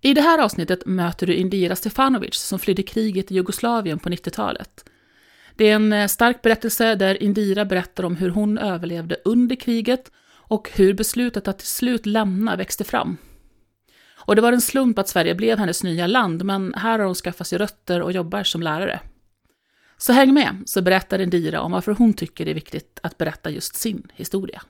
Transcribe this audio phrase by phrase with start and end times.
[0.00, 4.90] I det här avsnittet möter du Indira Stefanovic som flydde kriget i Jugoslavien på 90-talet.
[5.56, 10.12] Det är en eh, stark berättelse där Indira berättar om hur hon överlevde under kriget
[10.30, 13.16] och hur beslutet att till slut lämna växte fram.
[14.16, 17.14] Och det var en slump att Sverige blev hennes nya land, men här har hon
[17.14, 19.00] skaffat sig rötter och jobbar som lärare.
[19.96, 23.50] Så häng med, så berättar Indira om varför hon tycker det är viktigt att berätta
[23.50, 24.62] just sin historia.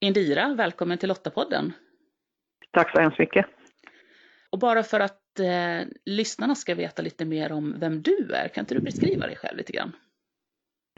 [0.00, 1.72] Indira, välkommen till Lottapodden.
[2.70, 3.46] Tack så hemskt mycket.
[4.52, 8.62] Och bara för att eh, lyssnarna ska veta lite mer om vem du är, kan
[8.62, 9.92] inte du beskriva dig själv lite grann?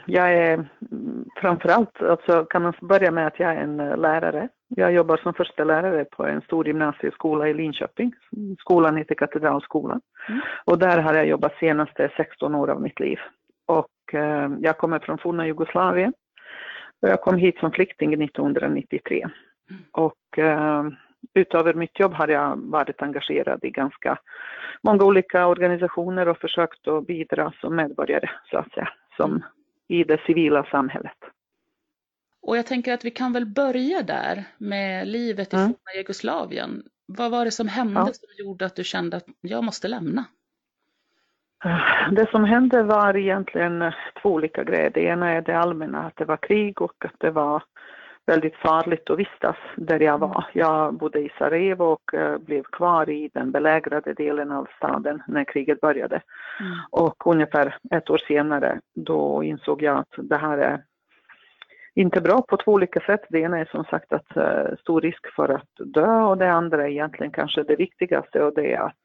[0.07, 0.55] Jag är
[0.93, 4.49] mm, framförallt, alltså kan man börja med att jag är en eh, lärare.
[4.69, 8.13] Jag jobbar som första lärare på en stor gymnasieskola i Linköping.
[8.59, 10.01] Skolan heter Katedralskolan.
[10.29, 10.41] Mm.
[10.65, 13.19] Och där har jag jobbat senaste 16 år av mitt liv.
[13.67, 16.13] Och eh, jag kommer från forna Jugoslavien.
[17.03, 19.21] Och jag kom hit som flykting 1993.
[19.71, 19.83] Mm.
[19.93, 20.85] Och eh,
[21.35, 24.19] utöver mitt jobb har jag varit engagerad i ganska
[24.83, 29.43] många olika organisationer och försökt att bidra som medborgare, så att säga, som
[29.89, 31.17] i det civila samhället.
[32.43, 35.69] Och jag tänker att vi kan väl börja där med livet i mm.
[35.69, 36.83] forna Jugoslavien.
[37.07, 38.13] Vad var det som hände ja.
[38.13, 40.25] som gjorde att du kände att jag måste lämna?
[42.11, 44.91] Det som hände var egentligen två olika grejer.
[44.91, 47.63] Det ena är det allmänna, att det var krig och att det var
[48.31, 50.45] väldigt farligt att vistas där jag var.
[50.53, 55.45] Jag bodde i Sarajevo och uh, blev kvar i den belägrade delen av staden när
[55.45, 56.23] kriget började.
[56.61, 56.73] Mm.
[56.91, 60.83] Och ungefär ett år senare då insåg jag att det här är
[62.01, 63.21] inte bra på två olika sätt.
[63.29, 66.83] Det ena är som sagt att uh, stor risk för att dö och det andra
[66.83, 69.05] är egentligen kanske det viktigaste och det är att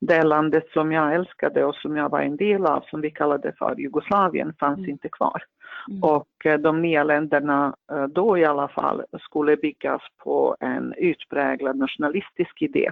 [0.00, 3.52] det landet som jag älskade och som jag var en del av, som vi kallade
[3.58, 4.90] för Jugoslavien, fanns mm.
[4.90, 5.42] inte kvar.
[5.88, 6.02] Mm.
[6.02, 11.76] Och eh, de nya länderna eh, då i alla fall skulle byggas på en utpräglad
[11.76, 12.90] nationalistisk idé.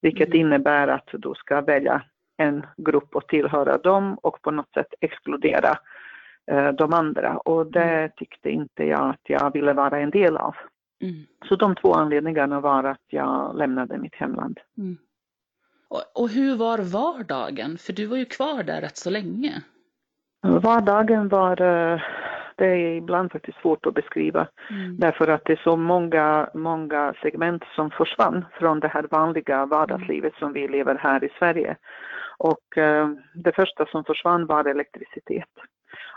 [0.00, 0.40] Vilket mm.
[0.40, 2.02] innebär att du ska välja
[2.36, 5.76] en grupp och tillhöra dem och på något sätt exkludera eh,
[6.78, 7.38] de andra.
[7.38, 8.10] Och det mm.
[8.16, 10.54] tyckte inte jag att jag ville vara en del av.
[11.02, 11.26] Mm.
[11.48, 14.60] Så de två anledningarna var att jag lämnade mitt hemland.
[14.78, 14.96] Mm.
[15.88, 17.78] Och, och hur var vardagen?
[17.78, 19.62] För du var ju kvar där rätt så länge.
[20.42, 22.00] Vardagen var, eh,
[22.56, 24.96] det är ibland faktiskt svårt att beskriva mm.
[24.98, 30.34] därför att det är så många, många segment som försvann från det här vanliga vardagslivet
[30.38, 31.76] som vi lever här i Sverige.
[32.38, 35.50] Och eh, det första som försvann var elektricitet.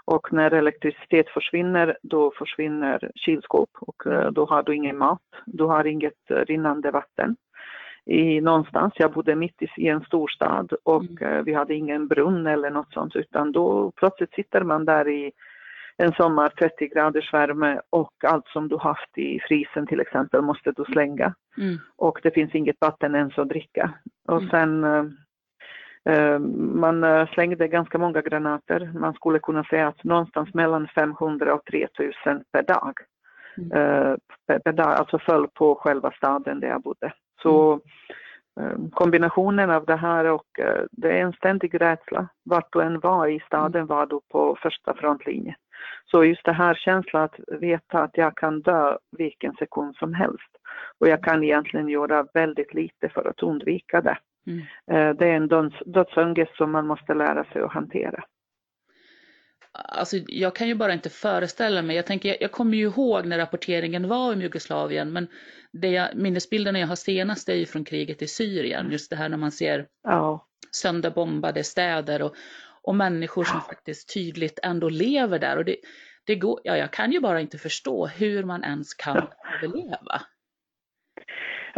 [0.05, 5.63] Och när elektricitet försvinner, då försvinner kylskåp och eh, då har du ingen mat, du
[5.63, 7.35] har inget rinnande vatten
[8.05, 8.93] i någonstans.
[8.95, 11.37] Jag bodde mitt i, en storstad och mm.
[11.37, 15.31] Eh, vi hade ingen brunn eller något sånt utan då plötsligt sitter man där i
[15.97, 20.71] en sommar 30 graders värme och allt som du haft i frysen till exempel måste
[20.71, 21.33] du slänga.
[21.57, 21.77] Mm.
[21.95, 23.93] Och det finns inget vatten ens att dricka.
[24.27, 24.49] Och mm.
[24.49, 25.03] sen eh,
[26.51, 28.91] man eh, slängde ganska många granater.
[28.93, 32.93] Man skulle kunna säga att någonstans mellan 500 och 3000 per dag.
[33.57, 33.71] Mm.
[33.71, 34.15] Eh,
[34.63, 37.13] per, dag, alltså föll på själva staden där jag bodde.
[37.41, 37.79] Så
[38.59, 38.91] mm.
[38.91, 42.27] kombinationen av det här och eh, det är en ständig rädsla.
[42.43, 45.55] Vart du än var i staden var du på första frontlinjen.
[46.11, 50.49] Så just det här känslan att veta att jag kan dö vilken sekund som helst.
[50.99, 54.17] Och jag kan egentligen göra väldigt lite för att undvika det.
[54.49, 54.61] Mm.
[54.91, 58.23] Eh, det är en dödsångest som man måste lära sig att hantera.
[59.71, 61.95] Alltså, jag kan ju bara inte föreställa mig.
[61.95, 65.27] Jag, tänker, jag kommer ju ihåg när rapporteringen var om Jugoslavien, men
[65.71, 68.91] det jag, minnesbilderna jag har senast är ju från kriget i Syrien.
[68.91, 70.47] Just det här när man ser ja.
[70.71, 72.35] sönderbombade städer och,
[72.83, 75.57] och människor som faktiskt tydligt ändå lever där.
[75.57, 75.75] Och det,
[76.25, 80.21] det går, ja, jag kan ju bara inte förstå hur man ens kan överleva.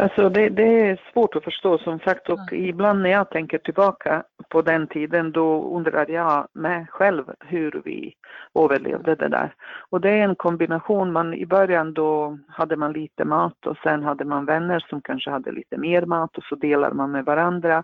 [0.02, 2.56] Alltså det, det, är svårt att förstå som sagt och ja.
[2.56, 8.14] ibland när jag tänker tillbaka på den tiden då undrar jag med själv hur vi
[8.54, 9.54] överlevde det där.
[9.90, 14.02] Och det är en kombination, man, i början då hade man lite mat och sen
[14.02, 17.82] hade man vänner som kanske hade lite mer mat och så delar man med varandra.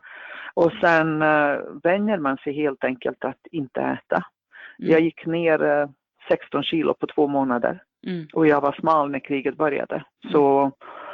[0.55, 4.23] Och sen uh, vänjer man sig helt enkelt att inte äta.
[4.79, 4.93] Mm.
[4.93, 5.89] Jag gick ner uh, eh,
[6.29, 8.27] 16 kilo på två månader mm.
[8.33, 10.05] och jag var smal när kriget började.
[10.33, 11.08] Så Um,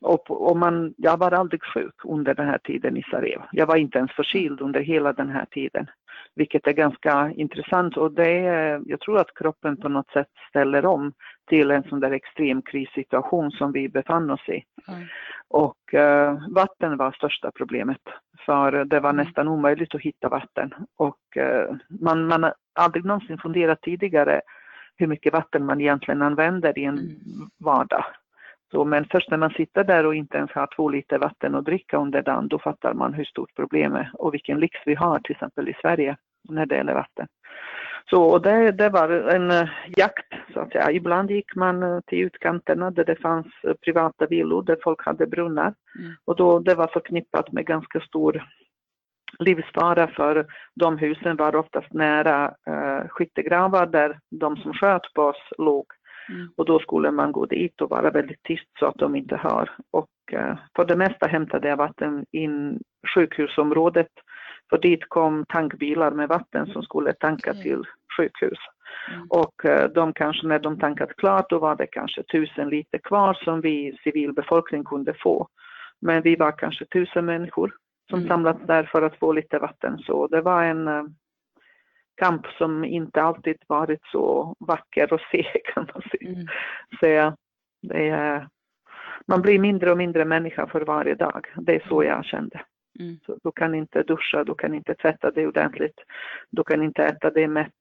[0.00, 3.42] och, och man, jag var aldrig sjuk under den här tiden i Sarajevo.
[3.52, 5.86] Jag var inte ens förkyld under hela den här tiden,
[6.34, 10.86] vilket är ganska intressant och det är, jag tror att kroppen på något sätt ställer
[10.86, 11.12] om
[11.48, 14.64] till en sån där extrem krissituation som vi befann oss i.
[14.88, 15.06] Mm.
[15.48, 18.02] Och uh, vatten var största problemet,
[18.46, 19.26] för det var mm.
[19.26, 24.40] nästan omöjligt att hitta vatten och uh, man, man har aldrig någonsin funderat tidigare
[24.96, 27.16] hur mycket vatten man egentligen använder i en mm.
[27.58, 28.04] vardag.
[28.70, 31.64] Så, men först när man sitter där och inte ens har två liter vatten att
[31.64, 35.18] dricka under dagen, då fattar man hur stort problemet är och vilken lyx vi har
[35.18, 36.16] till exempel i Sverige
[36.48, 37.26] när det gäller vatten.
[38.10, 40.90] Så det, det var en uh, jakt så att säga.
[40.90, 45.26] Ibland gick man uh, till utkanterna där det fanns uh, privata villor där folk hade
[45.26, 46.12] brunnar mm.
[46.24, 48.44] och då det var förknippat med ganska stor
[49.38, 55.52] livsfara för de husen var oftast nära uh, skyttegravar där de som sköt på oss
[55.58, 55.86] låg.
[56.28, 56.48] Mm.
[56.56, 59.70] Och då skulle man gå dit och vara väldigt tyst så att de inte hör.
[59.90, 62.80] Och uh, för det mesta hämtade jag vatten in
[63.14, 64.08] sjukhusområdet.
[64.70, 67.62] För dit kom tankbilar med vatten som skulle tanka mm.
[67.62, 67.82] till
[68.16, 68.58] sjukhus.
[69.12, 69.26] Mm.
[69.30, 73.34] Och uh, de kanske när de tankat klart då var det kanske tusen liter kvar
[73.34, 75.48] som vi civilbefolkning kunde få.
[76.00, 77.74] Men vi var kanske tusen människor
[78.10, 78.28] som mm.
[78.28, 79.98] samlats där för att få lite vatten.
[79.98, 81.04] Så det var en uh,
[82.18, 85.42] kamp som inte alltid varit så vacker att se
[85.74, 86.46] kan man mm.
[87.00, 87.36] säga.
[87.82, 88.48] Det är,
[89.26, 91.46] man blir mindre och mindre människa för varje dag.
[91.56, 92.14] Det är så mm.
[92.14, 92.60] jag kände.
[93.00, 93.18] Mm.
[93.26, 96.00] Så du kan inte duscha, du kan inte tvätta dig ordentligt,
[96.50, 97.72] du kan inte äta dig mätt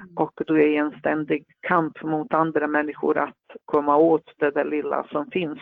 [0.00, 0.16] mm.
[0.16, 4.64] och du är i en ständig kamp mot andra människor att komma åt det där
[4.64, 5.58] lilla som finns.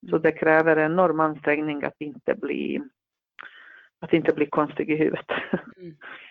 [0.00, 0.22] Så mm.
[0.22, 2.82] det kräver enorm ansträngning att inte bli
[4.00, 5.30] att inte bli konstig i huvudet.
[5.76, 5.96] Mm.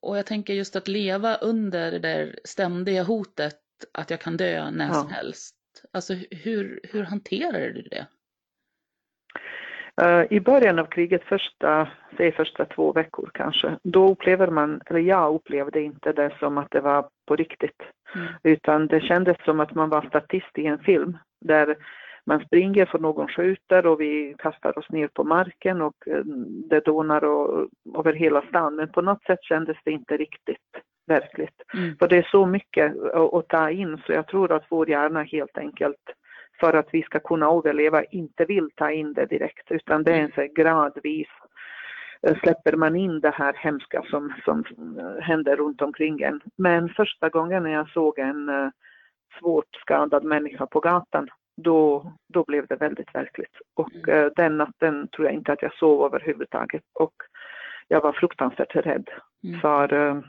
[0.00, 3.58] Och jag tänker just att leva under det där ständiga hotet
[3.92, 4.94] att jag kan dö när ja.
[4.94, 5.54] som helst.
[5.92, 8.06] Alltså hur, hur hanterar du det?
[10.02, 15.00] Uh, I början av kriget, första, säg första två veckor kanske, då upplever man, eller
[15.00, 17.82] jag upplevde inte det som att det var på riktigt.
[18.14, 18.26] Mm.
[18.42, 21.76] Utan det kändes som att man var statist i en film där
[22.28, 26.24] man springer för någon skjuter och vi kastar oss ner på marken och eh,
[26.70, 28.76] det dånar och, över hela stan.
[28.76, 30.70] Men på något sätt kändes det inte riktigt
[31.06, 31.62] verkligt.
[31.74, 31.96] Mm.
[31.96, 35.22] För det är så mycket att, att ta in så jag tror att vår hjärna
[35.22, 36.04] helt enkelt
[36.60, 40.20] för att vi ska kunna överleva inte vill ta in det direkt utan det är
[40.20, 41.28] en så gradvis
[42.22, 44.64] eh, släpper man in det här hemska som, som
[44.98, 46.40] eh, händer runt omkring en.
[46.56, 48.72] Men första gången när jag såg en
[49.40, 51.28] svårt skadad människa på gatan
[51.62, 53.56] då, då blev det väldigt verkligt.
[53.74, 54.24] Och mm.
[54.24, 57.14] eh, den natten tror jag inte att jag sov överhuvudtaget och
[57.88, 59.10] jag var fruktansvärt rädd.
[59.44, 59.60] Mm.
[59.60, 60.20] För eh,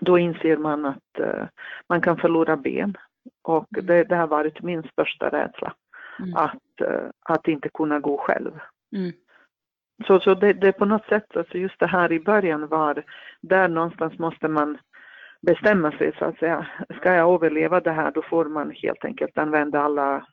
[0.00, 1.46] då inser man att eh,
[1.88, 2.96] man kan förlora ben
[3.42, 3.86] och mm.
[3.86, 5.74] det, det har varit min största rädsla.
[6.18, 6.36] Mm.
[6.36, 8.52] Att, eh, att inte kunna gå själv.
[8.96, 9.12] Mm.
[10.06, 13.04] Så, så det, det på något sätt, alltså just det här i början var,
[13.40, 14.78] där någonstans måste man
[15.42, 16.66] bestämma sig så att säga.
[16.96, 20.26] Ska jag överleva det här då får man helt enkelt använda alla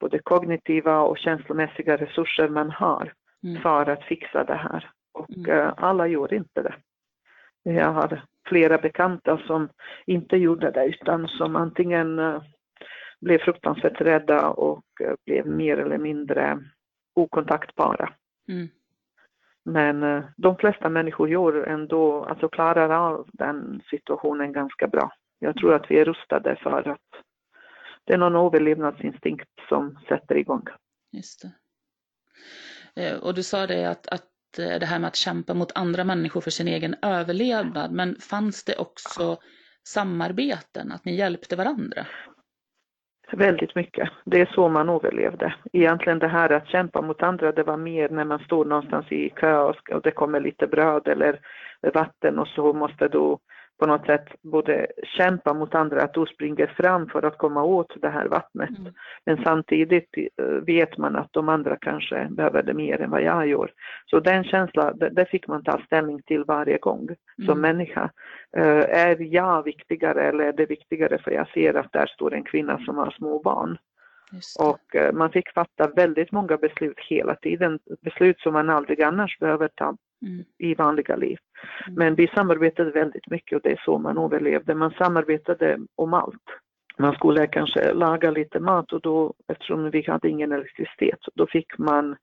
[0.00, 3.12] både kognitiva och känslomässiga resurser man har
[3.44, 3.62] mm.
[3.62, 4.90] för att fixa det här.
[5.14, 5.50] Och mm.
[5.50, 6.74] uh, alla gjorde inte det.
[7.62, 9.68] Jag har flera bekanta som
[10.06, 12.42] inte gjorde det utan som antingen uh,
[13.20, 16.58] blev fruktansvärt rädda och uh, blev mer eller mindre
[17.14, 18.12] okontaktbara.
[18.48, 18.68] Mm.
[19.64, 25.10] Men de flesta människor gör ändå, alltså klarar av den situationen ganska bra.
[25.38, 27.25] Jag tror att vi är rustade för att
[28.06, 30.62] det är någon överlevnadsinstinkt som sätter igång.
[31.12, 31.52] Just det.
[33.02, 36.04] Eh, och du sa det att, att eh, det här med att kämpa mot andra
[36.04, 39.38] människor för sin egen överlevnad, men fanns det också
[39.88, 42.06] samarbeten, att ni hjälpte varandra?
[43.32, 44.08] Väldigt mycket.
[44.24, 45.54] Det är så man överlevde.
[45.72, 49.30] Egentligen det här att kämpa mot andra, det var mer när man står någonstans i
[49.30, 51.40] kö och det kommer lite bröd eller
[51.94, 53.36] vatten och så måste du
[53.78, 58.02] på något sätt både kämpa mot andra, att du springer fram för att komma åt
[58.02, 58.78] det här vattnet.
[58.78, 58.92] Mm.
[59.24, 63.46] Men samtidigt eh, vet man att de andra kanske behöver det mer än vad jag
[63.46, 63.72] gör.
[64.06, 67.60] Så den känslan, det, fick man ta ställning till varje gång som mm.
[67.60, 68.10] människa.
[68.56, 72.44] Uh, är jag viktigare eller är det viktigare för jag ser att där står en
[72.44, 73.78] kvinna som har små barn?
[74.58, 79.38] Och uh, man fick fatta väldigt många beslut hela tiden, beslut som man aldrig annars
[79.38, 80.44] behöver ta mm.
[80.58, 81.38] i vanliga liv.
[81.86, 81.98] Mm.
[81.98, 84.74] Men vi samarbetade väldigt mycket och det är så man överlevde.
[84.74, 86.44] Man samarbetade om allt.
[86.98, 91.78] Man skulle kanske laga lite mat och då, eftersom vi hade ingen elektricitet, då fick
[91.78, 92.16] man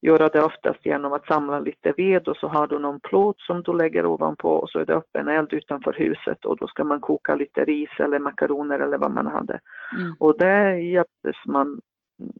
[0.00, 3.62] göra det oftast genom att samla lite ved och så har du någon plåt som
[3.62, 7.00] du lägger ovanpå och så är det öppen eld utanför huset och då ska man
[7.00, 9.60] koka lite ris eller makaroner eller vad man hade.
[9.98, 10.14] Mm.
[10.18, 11.80] Och det hjälptes man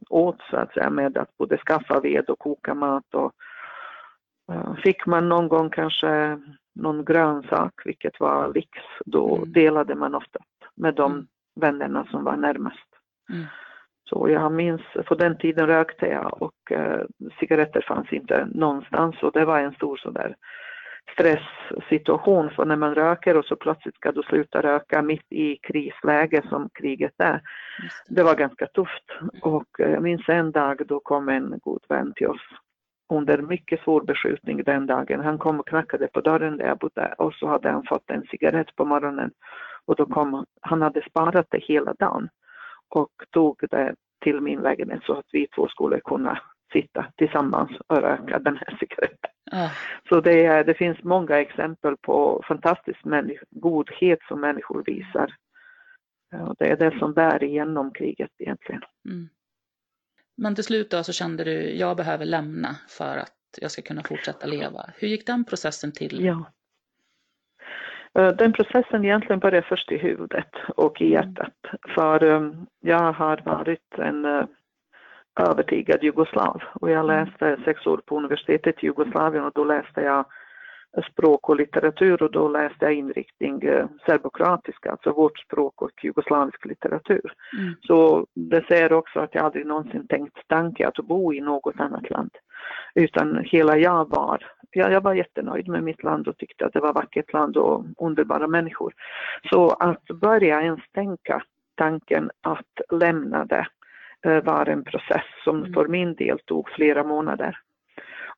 [0.09, 3.33] åt så att säga med att både skaffa ved och koka mat och
[4.83, 6.39] fick man någon gång kanske
[6.75, 8.69] någon grönsak, vilket var lyx,
[9.05, 9.51] då mm.
[9.51, 10.39] delade man ofta
[10.75, 11.27] med de mm.
[11.55, 12.87] vännerna som var närmast.
[13.29, 13.45] Mm.
[14.09, 17.01] Så jag minns, på den tiden rökte jag och eh,
[17.39, 20.35] cigaretter fanns inte någonstans och det var en stor sådär
[21.13, 26.41] stresssituation för när man röker och så plötsligt ska du sluta röka mitt i krisläge
[26.49, 27.41] som kriget är.
[28.07, 29.05] Det var ganska tufft
[29.41, 32.41] och jag minns en dag då kom en god vän till oss
[33.09, 35.19] under mycket svår beskjutning den dagen.
[35.19, 38.23] Han kom och knackade på dörren där jag bodde och så hade han fått en
[38.31, 39.31] cigarett på morgonen
[39.85, 42.29] och då kom han hade sparat det hela dagen
[42.89, 46.41] och tog det till min lägenhet så att vi två skulle kunna
[46.73, 49.31] sitta tillsammans och röka den här cigaretten.
[49.51, 49.69] Mm.
[50.09, 52.99] Så det, är, det finns många exempel på fantastisk
[53.49, 55.35] godhet som människor visar.
[56.47, 58.81] Och det är det som bär igenom kriget egentligen.
[59.09, 59.29] Mm.
[60.41, 64.03] Men till slut då så kände du, jag behöver lämna för att jag ska kunna
[64.03, 64.85] fortsätta leva.
[64.97, 66.25] Hur gick den processen till?
[66.25, 66.45] Ja.
[68.13, 71.29] Eh, den processen egentligen började först i huvudet och i mm.
[71.29, 71.79] hjärtat.
[71.95, 74.45] För um, jag har varit en uh,
[75.39, 77.25] övertygad jugoslav och jag mm.
[77.25, 80.25] läste sex år på universitetet i Jugoslavien och då läste jag
[81.11, 86.65] språk och litteratur och då läste jag inriktning eh, serbokroatiska, alltså vårt språk och jugoslavisk
[86.65, 87.33] litteratur.
[87.57, 87.75] Mm.
[87.81, 92.09] Så det säger också att jag aldrig någonsin tänkt tanke att bo i något annat
[92.09, 92.31] land.
[92.95, 96.79] Utan hela jag var, jag, jag var jättenöjd med mitt land och tyckte att det
[96.79, 98.93] var vackert land och underbara människor.
[99.49, 101.43] Så att börja ens tänka
[101.75, 103.67] tanken att lämna det
[104.25, 105.73] eh, var en process som mm.
[105.73, 107.57] för min del tog flera månader.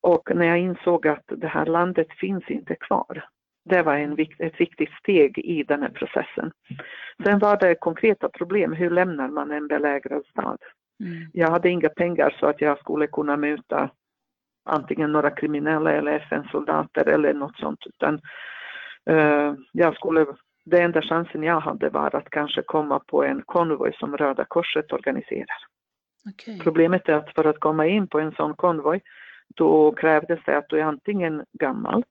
[0.02, 3.24] Och när jag insåg att det här landet finns inte kvar,
[3.64, 6.52] det var en, ett viktigt steg i den här processen.
[7.24, 10.58] Sen var det konkreta problem, hur lämnar man en belägrad stad?
[11.00, 11.30] Mm.
[11.32, 13.90] Jag hade inga pengar så att jag skulle kunna möta
[14.64, 18.20] antingen några kriminella eller FN-soldater eller något sånt, utan
[19.10, 20.26] uh, jag skulle,
[20.64, 24.92] det enda chansen jag hade var att kanske komma på en konvoj som Röda Korset
[24.92, 25.58] organiserar.
[26.34, 26.58] Okay.
[26.58, 29.00] Problemet är att för att komma in på en sån konvoj
[29.56, 32.04] då krävdes det att du är antingen gammal,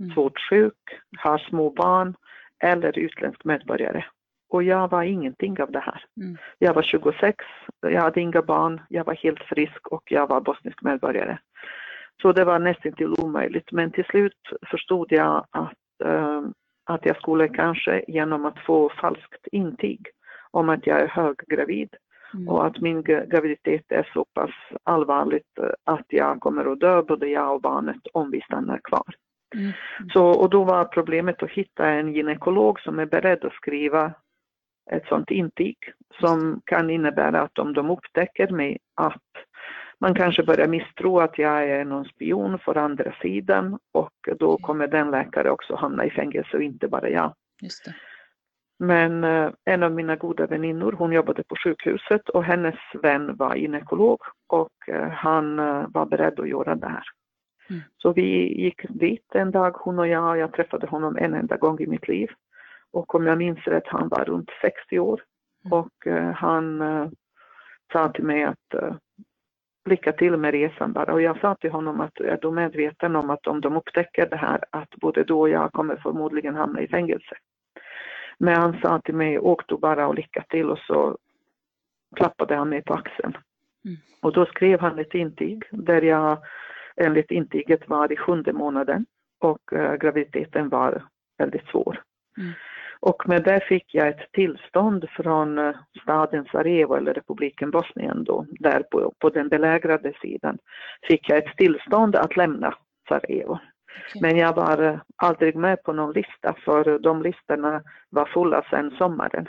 [0.00, 0.14] mm.
[0.14, 0.74] svårt sjuk,
[1.18, 2.16] har små barn
[2.62, 4.04] eller utländsk medborgare.
[4.50, 6.04] Och jag var ingenting av det här.
[6.20, 6.36] Mm.
[6.58, 7.36] Jag var 26,
[7.80, 11.38] jag hade inga barn, jag var helt frisk och jag var bosnisk medborgare.
[12.22, 13.72] Så det var nästan till omöjligt.
[13.72, 14.38] Men till slut
[14.70, 16.42] förstod jag att, äh,
[16.84, 20.06] att jag skulle kanske genom att få falskt intyg
[20.50, 21.88] om att jag är höggravid
[22.34, 22.48] Mm.
[22.48, 24.50] Och att min graviditet är så pass
[24.82, 29.14] allvarligt eh, att jag kommer att dö, både jag och barnet, om vi stannar kvar.
[29.54, 29.72] Mm.
[30.12, 34.12] Så, och då var problemet att hitta en gynekolog som är beredd att skriva
[34.90, 35.76] ett sådant intyg
[36.20, 39.22] som kan innebära att om de upptäcker mig att
[40.00, 44.88] man kanske börjar misstro att jag är någon spion för andra sidan och då kommer
[44.88, 47.34] den läkare också hamna i fängelse och inte bara jag.
[47.60, 47.94] Just det.
[48.78, 53.54] Men eh, en av mina goda väninnor, hon jobbade på sjukhuset och hennes vän var
[53.54, 57.04] gynekolog och eh, han eh, var beredd att göra det här.
[57.70, 57.82] Mm.
[57.96, 61.80] Så vi gick dit en dag, hon och jag, jag träffade honom en enda gång
[61.80, 62.28] i mitt liv.
[62.92, 65.22] Och om jag minns rätt, han var runt 60 år
[65.64, 65.78] mm.
[65.78, 65.92] och
[66.34, 66.82] han
[67.92, 68.98] sa till mig att
[69.84, 71.12] lycka till med resan bara.
[71.12, 74.36] Och jag sa till honom att är du medveten om att om de upptäcker det
[74.36, 77.36] här att både du och jag kommer förmodligen hamna i fängelse.
[78.38, 81.18] Men han sa till mig, åk du bara och lycka till och så
[82.16, 83.36] klappade han mig på axeln.
[83.84, 83.96] Mm.
[84.22, 86.38] Och då skrev han ett intyg där jag
[86.96, 89.06] enligt intyget var i sjunde månaden
[89.38, 91.02] och äh, graviditeten var
[91.38, 92.02] väldigt svår.
[92.38, 92.52] Mm.
[93.00, 98.46] Och med det fick jag ett tillstånd från äh, staden Sarajevo eller republiken Bosnien då,
[98.50, 100.58] där på, på den belägrade sidan,
[101.02, 102.74] fick jag ett tillstånd att lämna
[103.08, 103.58] Sarajevo.
[104.20, 108.90] Men jag var eh, aldrig med på någon lista för de listorna var fulla sedan
[108.98, 109.48] sommaren.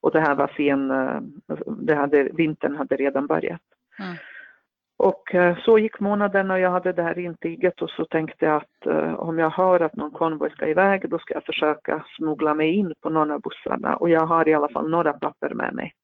[0.00, 1.20] Och det här var sen, eh,
[1.66, 3.60] det hade, vintern hade redan börjat.
[3.98, 4.16] Mm.
[4.96, 8.56] Och eh, så gick månaden och jag hade det här intyget och så tänkte jag
[8.56, 8.86] att
[9.18, 12.94] om jag hör att någon konvoj ska iväg då ska jag försöka smuggla mig in
[13.00, 15.94] på någon av bussarna och jag har i alla fall några papper med mig.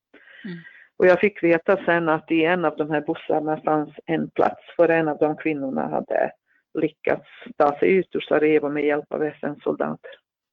[0.44, 0.58] Mm.
[0.96, 4.62] Och jag fick veta sen att i en av de här bussarna fanns en plats
[4.76, 6.30] för en av de kvinnorna hade
[6.75, 10.11] lyckats ta sig ut ur Sarajevo med hjälp av FN-soldater.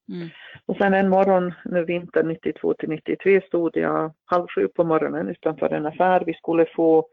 [0.10, 0.30] Mm.
[0.66, 5.30] Och sen en morgon nu vintern 92 till 93 stod jag halv sju på morgonen
[5.30, 6.24] utanför en affär.
[6.26, 7.08] Vi skulle få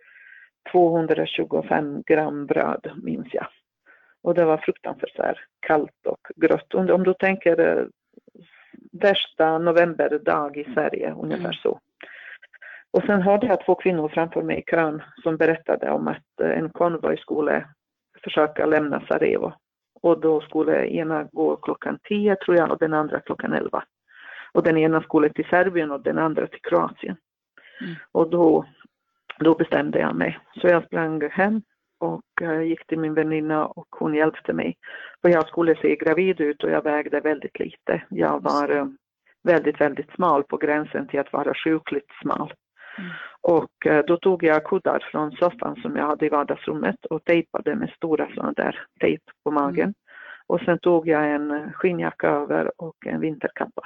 [0.73, 3.47] 225 gram bröd, minns jag.
[4.23, 6.75] Och det var fruktansvärt så här, kallt och grått.
[6.75, 7.87] Om du tänker eh,
[8.93, 11.53] värsta novemberdag i Sverige, ungefär mm.
[11.53, 11.81] så.
[12.91, 16.59] Och sen hörde jag två kvinnor framför mig i kön som berättade om att eh,
[16.59, 17.69] en konvoj skulle
[18.25, 19.53] försöka lämna Sarajevo.
[20.03, 23.85] Och då skulle ena gå klockan 10 tror jag och den andra klockan 11.
[24.53, 27.17] Och den ena skulle till Serbien och den andra till Kroatien.
[27.81, 27.95] Mm.
[28.13, 28.65] Och då,
[29.39, 30.39] då bestämde jag mig.
[30.61, 31.63] Så jag sprang hem
[31.99, 34.77] och uh, gick till min väninna och hon hjälpte mig.
[35.23, 38.03] För jag skulle se gravid ut och jag vägde väldigt lite.
[38.09, 38.87] Jag var uh,
[39.43, 42.53] väldigt, väldigt smal på gränsen till att vara sjukligt smal.
[42.99, 43.11] Mm.
[43.41, 47.75] Och uh, då tog jag kuddar från soffan som jag hade i vardagsrummet och tejpade
[47.75, 49.85] med stora sådana där tejp på magen.
[49.85, 49.95] Mm.
[50.47, 53.83] Och sen tog jag en skinnjacka över och en vinterkappa.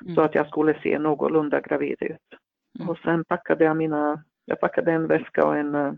[0.00, 0.14] Mm.
[0.14, 2.38] Så att jag skulle se någorlunda gravid ut.
[2.78, 2.88] Mm.
[2.88, 5.92] Och sen packade jag mina, jag packade en väska och en uh,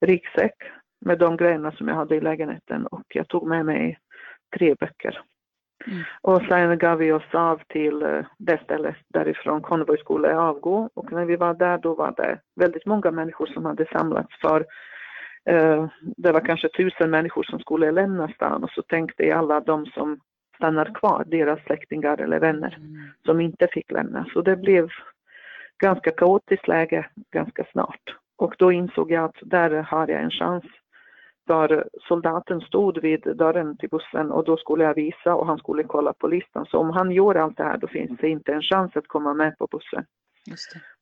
[0.00, 0.54] ryggsäck
[1.00, 3.98] med de grejerna som jag hade i lägenheten och jag tog med mig
[4.58, 5.20] tre böcker.
[5.86, 6.02] Mm.
[6.22, 11.12] Och sen gav vi oss av till uh, det stället därifrån konvoj skulle avgå och
[11.12, 14.60] när vi var där då var det väldigt många människor som hade samlats för
[15.50, 19.86] uh, det var kanske tusen människor som skulle lämna stan och så tänkte alla de
[19.86, 20.20] som
[20.56, 23.08] stannar kvar, deras släktingar eller vänner mm.
[23.26, 24.26] som inte fick lämna.
[24.32, 24.88] Så det blev
[25.78, 28.16] ganska kaotiskt läge ganska snart.
[28.38, 30.64] Och då insåg jag att där har jag en chans.
[31.46, 35.82] För soldaten stod vid dörren till bussen och då skulle jag visa och han skulle
[35.82, 36.66] kolla på listan.
[36.66, 39.34] Så om han gör allt det här då finns det inte en chans att komma
[39.34, 40.04] med på bussen.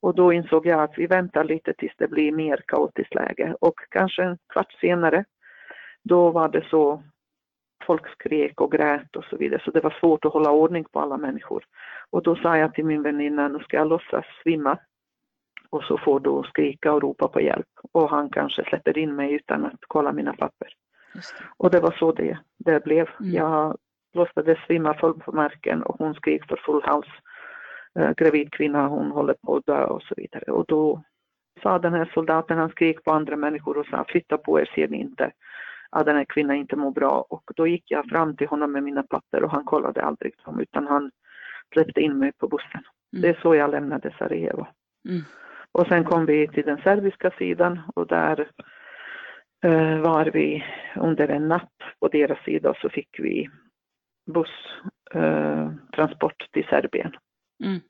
[0.00, 3.74] Och då insåg jag att vi väntar lite tills det blir mer kaotiskt läge och
[3.90, 5.24] kanske en kvart senare
[6.02, 7.02] då var det så
[7.86, 11.00] folk skrek och grät och så vidare så det var svårt att hålla ordning på
[11.00, 11.64] alla människor.
[12.10, 14.78] Och då sa jag till min väninna, nu ska jag låtsas svimma
[15.74, 19.32] och så får du skrika och ropa på hjälp och han kanske släpper in mig
[19.32, 20.68] utan att kolla mina papper.
[21.14, 21.20] Det.
[21.56, 23.08] Och det var så det, det blev.
[23.20, 23.32] Mm.
[23.32, 23.76] Jag
[24.12, 27.06] låtsades svimma full på marken och hon skrek för full hals.
[27.98, 30.52] Eh, gravid kvinna, hon håller på att dö och så vidare.
[30.52, 31.02] Och då
[31.62, 34.88] sa den här soldaten, han skrek på andra människor och sa flytta på er, ser
[34.88, 35.30] ni inte
[35.90, 37.26] att den här kvinnan inte mår bra.
[37.28, 40.60] Och då gick jag fram till honom med mina papper och han kollade aldrig dem
[40.60, 41.10] utan han
[41.72, 42.82] släppte in mig på bussen.
[43.12, 43.22] Mm.
[43.22, 44.66] Det är så jag lämnade Sarajevo.
[45.08, 45.22] Mm.
[45.74, 48.50] Och sen kom vi till den serbiska sidan och där
[49.64, 50.64] eh, var vi
[50.96, 53.48] under en natt på deras sida och så fick vi
[54.26, 57.16] busstransport eh, till Serbien.
[57.64, 57.80] Mm.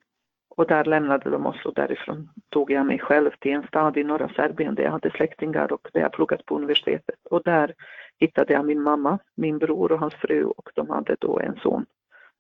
[0.49, 4.05] Och där lämnade de oss och därifrån tog jag mig själv till en stad i
[4.05, 7.27] norra Serbien där jag hade släktingar och där jag pluggat på universitetet.
[7.31, 7.75] Och där
[8.21, 11.87] hittade jag min mamma, min bror och hans fru och de hade då en son.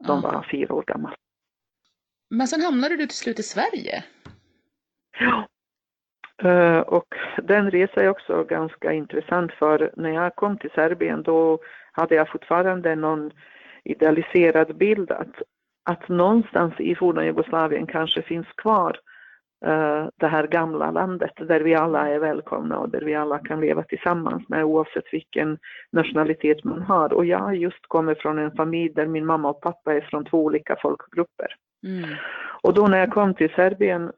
[0.07, 1.15] De var fyra år gammal.
[2.31, 4.05] Men sen hamnade du till slut i Sverige?
[5.21, 5.49] Ja.
[6.45, 11.59] Uh, och den resan är också ganska intressant för när jag kom till Serbien då
[11.93, 13.31] hade jag fortfarande någon
[13.85, 15.43] idealiserad bild att
[15.85, 18.99] att någonstans i forna Jugoslavien kanske finns kvar
[19.67, 23.61] uh, det här gamla landet där vi alla är välkomna och där vi alla kan
[23.61, 25.59] leva tillsammans med oavsett vilken
[25.93, 27.13] nationalitet man har.
[27.13, 30.45] Och jag just kommer från en familj där min mamma och pappa är från två
[30.45, 31.57] olika folkgrupper.
[31.87, 32.11] Mm.
[32.63, 34.13] Och då när jag kom till Serbien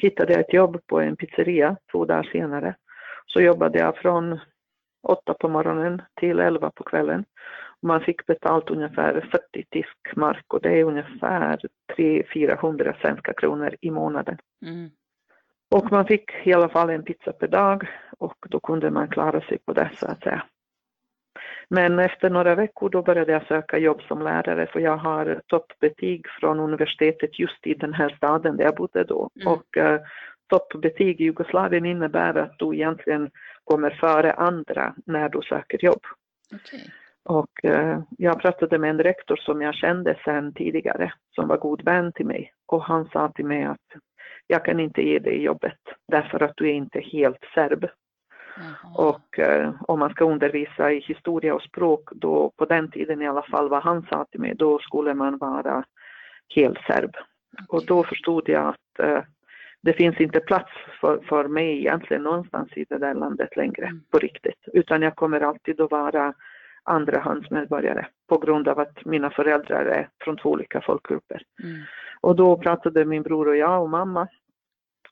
[0.00, 2.74] hittade jag ett jobb på en pizzeria två dagar senare.
[3.26, 4.40] Så jobbade jag från
[5.02, 7.24] åtta på morgonen till elva på kvällen.
[7.82, 11.60] Man fick betalt ungefär 40 tyskmark och det är ungefär
[11.96, 14.38] 300-400 svenska kronor i månaden.
[14.66, 14.90] Mm.
[15.70, 19.40] Och man fick i alla fall en pizza per dag och då kunde man klara
[19.40, 20.42] sig på det så att säga.
[21.70, 26.26] Men efter några veckor då började jag söka jobb som lärare för jag har toppbetyg
[26.40, 29.30] från universitetet just i den här staden där jag bodde då.
[29.40, 29.52] Mm.
[29.52, 30.00] Och uh,
[30.50, 33.30] toppbetyg i Jugoslavien innebär att du egentligen
[33.64, 36.02] kommer före andra när du söker jobb.
[36.54, 36.80] Okay.
[37.24, 41.84] Och eh, jag pratade med en rektor som jag kände sedan tidigare, som var god
[41.84, 42.52] vän till mig.
[42.66, 44.02] Och han sa till mig att
[44.46, 45.78] jag kan inte ge dig jobbet
[46.08, 47.86] därför att du är inte helt serb.
[48.60, 49.10] Jaha.
[49.10, 53.28] Och eh, om man ska undervisa i historia och språk, då på den tiden i
[53.28, 55.84] alla fall vad han sa till mig, då skulle man vara
[56.54, 57.10] helt serb.
[57.10, 57.66] Okay.
[57.68, 59.22] Och då förstod jag att eh,
[59.82, 60.70] det finns inte plats
[61.00, 64.02] för, för mig egentligen någonstans i det där landet längre mm.
[64.10, 66.34] på riktigt, utan jag kommer alltid att vara
[66.82, 71.42] andrahandsmedborgare på grund av att mina föräldrar är från två olika folkgrupper.
[71.62, 71.82] Mm.
[72.20, 74.28] Och då pratade min bror och jag och mamma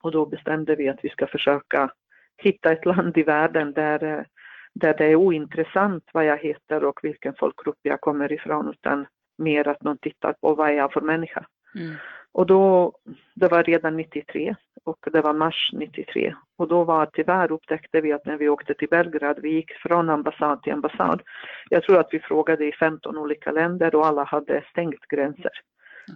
[0.01, 1.91] och då bestämde vi att vi ska försöka
[2.39, 4.27] hitta ett land i världen där,
[4.75, 9.07] där det är ointressant vad jag heter och vilken folkgrupp jag kommer ifrån utan
[9.39, 11.47] mer att någon tittar på vad jag är för människa.
[11.75, 11.95] Mm.
[12.33, 12.93] Och då,
[13.35, 18.13] det var redan 93 och det var mars 93 och då var tyvärr upptäckte vi
[18.13, 21.23] att när vi åkte till Belgrad, vi gick från ambassad till ambassad.
[21.71, 25.51] Jag tror att vi frågade i 15 olika länder och alla hade stängt gränser.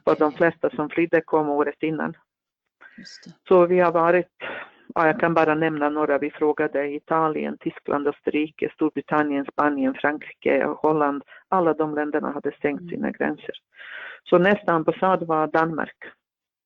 [0.04, 0.14] Okay.
[0.18, 2.16] de flesta som flydde kom året innan.
[3.48, 4.36] Så vi har varit,
[4.94, 11.22] ja, jag kan bara nämna några, vi frågade Italien, Tyskland, Österrike, Storbritannien, Spanien, Frankrike, Holland.
[11.48, 12.90] Alla de länderna hade stängt mm.
[12.90, 13.54] sina gränser.
[14.24, 15.96] Så nästa ambassad var Danmark.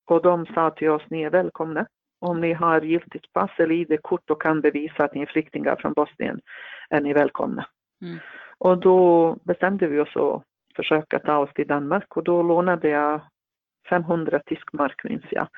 [0.07, 1.87] Och de sa till oss, ni är välkomna.
[2.21, 5.93] Om ni har giltigt pass eller ID-kort och kan bevisa att ni är flyktingar från
[5.93, 6.41] Bosnien
[6.91, 7.67] är ni välkomna.
[8.03, 8.19] Mm.
[8.59, 10.43] Och då bestämde vi oss att
[10.77, 13.21] försöka ta oss till Danmark och då lånade jag
[13.88, 15.49] 500 tyskmark minns jag.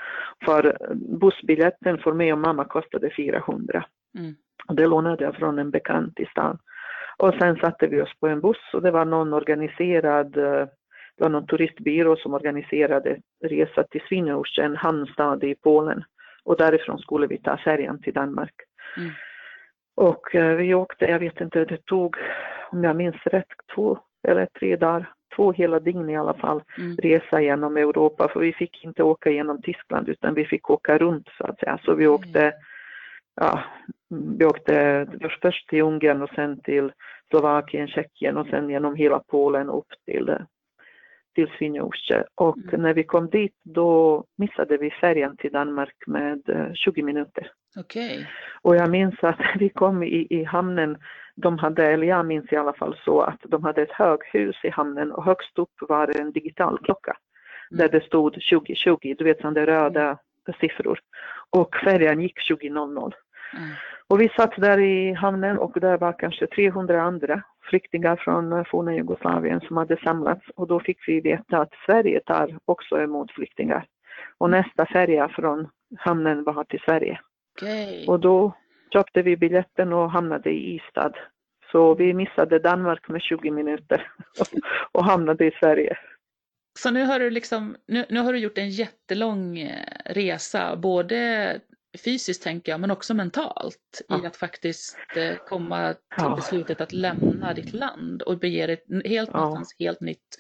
[0.44, 0.76] För
[1.20, 3.84] bussbiljetten för mig och mamma kostade 400.
[4.18, 4.34] Mm.
[4.68, 6.58] Och det lånade jag från en bekant i stan.
[7.16, 10.36] Och sen satte vi oss på en buss och det var någon organiserad
[11.18, 16.04] det var någon turistbyrå som organiserade resa till Swinoujscie, en hamnstad i Polen.
[16.44, 18.54] Och därifrån skulle vi ta färjan till Danmark.
[18.96, 19.10] Mm.
[19.96, 22.16] Och eh, vi åkte, jag vet inte, det tog,
[22.70, 26.96] om jag minns rätt, två eller tre dagar, två hela dygn i alla fall, mm.
[26.96, 28.28] resa genom Europa.
[28.28, 31.78] För vi fick inte åka genom Tyskland utan vi fick åka runt så att säga.
[31.84, 32.52] Så vi åkte,
[33.34, 33.64] ja,
[34.38, 35.06] vi åkte
[35.42, 36.92] först till Ungern och sen till
[37.30, 40.36] Slovakien, Tjeckien och sen genom hela Polen upp till
[41.34, 42.82] till Swinoujscie och mm.
[42.82, 46.42] när vi kom dit då missade vi färjan till Danmark med
[46.74, 47.50] 20 eh, minuter.
[47.80, 48.24] Okay.
[48.62, 50.98] Och jag minns att vi kom i, i hamnen,
[51.42, 54.70] de hade, eller jag minns i alla fall så att de hade ett höghus i
[54.70, 57.16] hamnen och högst upp var en digital klocka
[57.70, 57.78] mm.
[57.78, 60.18] där det stod 2020, du vet sådana röda mm.
[60.60, 61.00] siffror.
[61.50, 63.12] Och färjan gick 20.00.
[63.54, 63.70] Mm.
[64.08, 68.94] Och vi satt där i hamnen och där var kanske 300 andra flyktingar från forna
[68.94, 73.86] Jugoslavien som hade samlats och då fick vi veta att Sverige tar också emot flyktingar.
[74.38, 77.20] Och nästa färja från hamnen var till Sverige.
[77.56, 78.06] Okay.
[78.06, 78.52] Och då
[78.92, 81.12] köpte vi biljetten och hamnade i Ystad.
[81.72, 84.12] Så vi missade Danmark med 20 minuter
[84.92, 85.98] och hamnade i Sverige.
[86.78, 91.60] Så nu har du liksom, nu, nu har du gjort en jättelång eh, resa, både
[92.04, 94.22] fysiskt tänker jag, men också mentalt ja.
[94.22, 96.36] i att faktiskt eh, komma till ja.
[96.36, 99.64] beslutet att lämna ditt land och bege dig helt ja.
[99.78, 100.38] helt nytt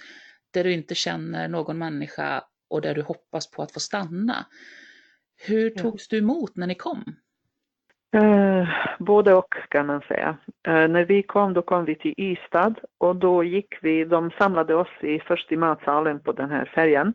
[0.50, 4.46] där du inte känner någon människa och där du hoppas på att få stanna.
[5.46, 7.16] Hur togs du emot när ni kom?
[8.12, 8.68] Eh,
[8.98, 10.36] både och kan man säga.
[10.66, 14.74] Eh, när vi kom då kom vi till Ystad och då gick vi, de samlade
[14.74, 17.14] oss i, först i matsalen på den här färjan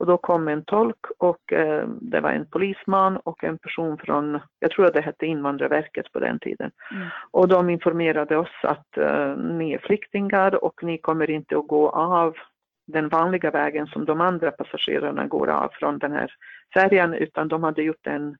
[0.00, 4.40] och då kom en tolk och eh, det var en polisman och en person från,
[4.58, 6.70] jag tror att det hette Invandrarverket på den tiden.
[6.94, 7.08] Mm.
[7.30, 11.88] Och de informerade oss att eh, ni är flyktingar och ni kommer inte att gå
[11.90, 12.34] av
[12.86, 16.32] den vanliga vägen som de andra passagerarna går av från den här
[16.74, 18.36] färjan utan de hade gjort en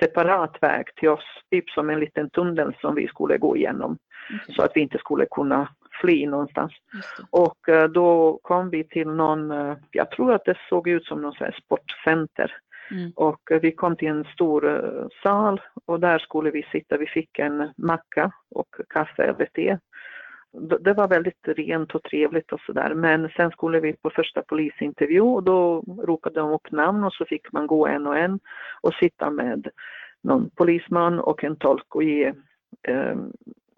[0.00, 3.98] separat väg till oss, typ som en liten tunnel som vi skulle gå igenom.
[4.34, 4.54] Okay.
[4.54, 5.68] Så att vi inte skulle kunna
[6.00, 6.72] fly någonstans.
[7.30, 11.22] Och eh, då kom vi till någon, eh, jag tror att det såg ut som
[11.22, 12.56] någon sportcenter.
[12.90, 13.12] Mm.
[13.16, 16.96] Och eh, vi kom till en stor sal och där skulle vi sitta.
[16.96, 19.78] Vi fick en macka och kaffe eller te.
[20.80, 22.94] Det var väldigt rent och trevligt och sådär.
[22.94, 27.24] Men sen skulle vi på första polisintervju och då ropade de upp namn och så
[27.24, 28.40] fick man gå en och en
[28.80, 29.68] och sitta med
[30.22, 32.32] någon polisman och en tolk och ge
[32.88, 33.16] eh,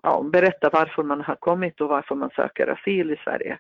[0.02, 3.58] ja, berätta varför man har kommit och varför man söker asyl i Sverige.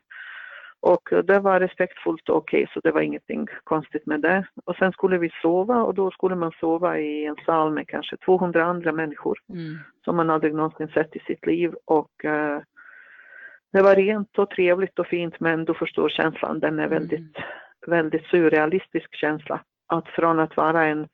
[0.80, 4.46] Och det var respektfullt och okej, okay, så det var ingenting konstigt med det.
[4.64, 8.16] Och sen skulle vi sova och då skulle man sova i en sal med kanske
[8.16, 9.78] 200 andra människor mm.
[10.04, 11.74] som man aldrig någonsin sett i sitt liv.
[11.84, 12.58] Och uh,
[13.74, 17.48] det var rent och trevligt och fint men du förstår känslan, den är väldigt, mm.
[17.86, 19.60] väldigt surrealistisk känsla.
[19.86, 21.08] Att från att vara en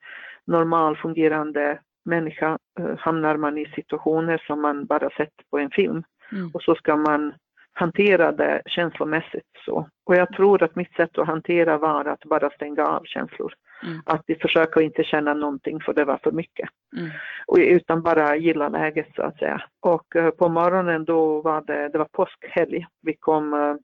[0.45, 6.03] normal fungerande människa eh, hamnar man i situationer som man bara sett på en film
[6.31, 6.51] mm.
[6.53, 7.33] och så ska man
[7.73, 9.89] hantera det känslomässigt så.
[10.05, 13.53] Och jag tror att mitt sätt att hantera var att bara stänga av känslor.
[13.83, 14.01] Mm.
[14.05, 16.69] Att försöka inte känna någonting för det var för mycket.
[16.97, 17.09] Mm.
[17.47, 19.63] Och, utan bara gilla läget så att säga.
[19.79, 22.87] Och uh, på morgonen då var det, det var påskhelg.
[23.01, 23.75] Vi kom, uh,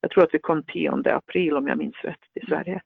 [0.00, 2.64] jag tror att vi kom 10 april om jag minns rätt till mm.
[2.64, 2.80] Sverige.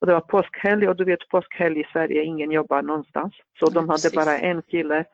[0.00, 3.34] Och det var påskhelg och du vet påskhelg i Sverige, ingen jobbar någonstans.
[3.58, 4.14] Så de hade Precis.
[4.14, 5.04] bara en kille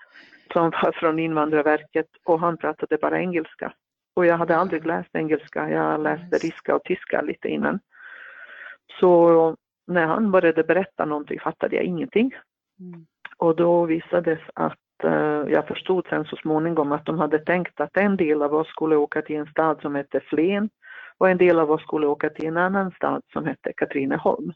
[0.52, 3.72] som var från Invandrarverket och han pratade bara engelska.
[4.16, 7.80] Och jag hade aldrig läst engelska, jag läste ryska och tyska lite innan.
[9.00, 9.56] Så
[9.86, 12.34] när han började berätta någonting fattade jag ingenting.
[12.80, 13.06] Mm.
[13.36, 17.96] Och då visades att uh, jag förstod sen så småningom att de hade tänkt att
[17.96, 20.70] en del av oss skulle åka till en stad som hette Flen
[21.18, 24.52] och en del av oss skulle åka till en annan stad som hette Katrineholm.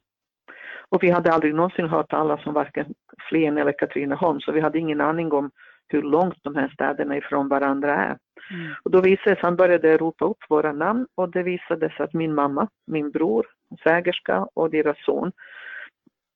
[0.88, 2.94] Och vi hade aldrig någonsin hört talas om varken
[3.28, 5.50] Flen eller Katrineholm, så vi hade ingen aning om
[5.92, 8.18] hur långt de här städerna ifrån varandra är.
[8.50, 8.74] Mm.
[8.82, 12.14] Och då visade sig, han började ropa upp våra namn och det visade sig att
[12.14, 13.46] min mamma, min bror,
[13.82, 15.32] svägerska och deras son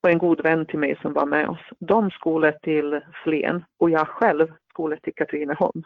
[0.03, 3.91] och en god vän till mig som var med oss, de skulle till Flen och
[3.91, 5.85] jag själv skulle till Katrineholm.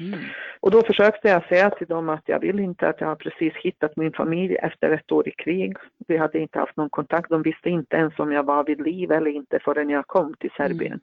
[0.00, 0.20] Mm.
[0.60, 3.54] Och då försökte jag säga till dem att jag vill inte att jag har precis
[3.54, 5.76] hittat min familj efter ett år i krig.
[6.08, 7.30] Vi hade inte haft någon kontakt.
[7.30, 10.50] De visste inte ens om jag var vid liv eller inte förrän jag kom till
[10.56, 10.92] Serbien.
[10.92, 11.00] Mm.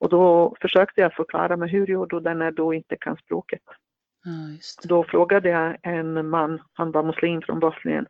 [0.00, 3.62] Och då försökte jag förklara mig hur gjorde du det när du inte kan språket?
[4.24, 8.06] Ja, då frågade jag en man, han var muslim från Bosnien,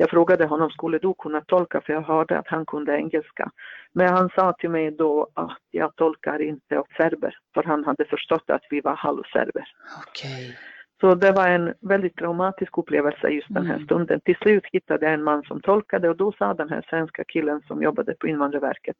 [0.00, 1.80] jag frågade honom, skulle du kunna tolka?
[1.80, 3.50] För jag hörde att han kunde engelska.
[3.92, 8.04] Men han sa till mig då att jag tolkar inte åt serber, för han hade
[8.04, 9.64] förstått att vi var halvserber.
[10.08, 10.54] Okay.
[11.00, 13.86] Så det var en väldigt traumatisk upplevelse just den här mm.
[13.86, 14.20] stunden.
[14.20, 17.62] Till slut hittade jag en man som tolkade och då sa den här svenska killen
[17.66, 18.96] som jobbade på Invandrarverket,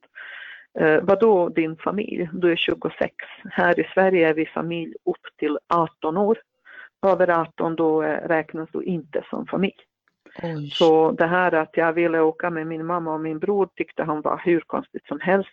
[0.78, 2.28] eh, vadå din familj?
[2.32, 3.14] Du är 26.
[3.50, 6.38] Här i Sverige är vi familj upp till 18 år.
[7.06, 9.76] Över 18 då eh, räknas du inte som familj.
[10.42, 10.70] Oj.
[10.70, 14.20] Så det här att jag ville åka med min mamma och min bror tyckte han
[14.20, 15.50] var hur konstigt som helst.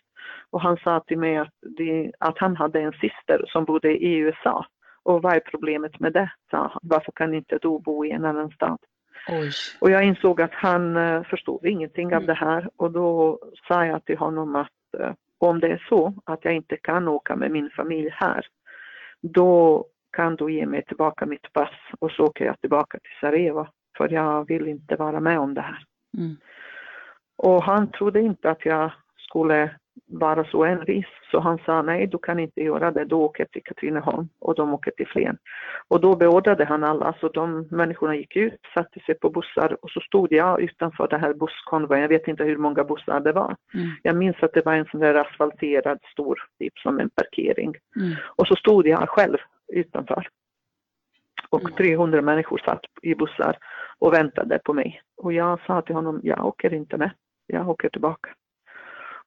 [0.50, 4.18] Och han sa till mig att, det, att han hade en syster som bodde i
[4.18, 4.66] USA.
[5.04, 6.32] Och vad är problemet med det?
[6.52, 6.80] sa han.
[6.82, 8.78] Varför kan inte du bo i en annan stad?
[9.30, 9.52] Oj.
[9.82, 12.18] Och jag insåg att han uh, förstod ingenting mm.
[12.18, 14.72] av det här och då sa jag till honom att
[15.38, 18.46] om det är så att jag inte kan åka med min familj här,
[19.22, 23.68] då kan du ge mig tillbaka mitt pass och så åker jag tillbaka till Sarajevo
[23.98, 25.84] för jag vill inte vara med om det här.
[26.18, 26.36] Mm.
[27.36, 29.76] Och han trodde inte att jag skulle
[30.08, 33.64] vara så envis, så han sa nej, du kan inte göra det, du åker till
[33.64, 35.38] Katrineholm och de åker till Flen.
[35.88, 39.90] Och då beordrade han alla, så de människorna gick ut, satte sig på bussar och
[39.90, 43.56] så stod jag utanför det här busskonvojen, jag vet inte hur många bussar det var.
[43.74, 43.88] Mm.
[44.04, 47.76] Jag minns att det var en sån där asfalterad stor, typ som en parkering.
[47.96, 48.16] Mm.
[48.36, 49.38] Och så stod jag själv
[49.74, 50.28] utanför.
[51.50, 52.26] Och 300 mm.
[52.26, 53.58] människor satt i bussar
[54.00, 55.02] och väntade på mig.
[55.18, 57.12] Och jag sa till honom, jag åker inte med,
[57.48, 58.30] jag åker tillbaka.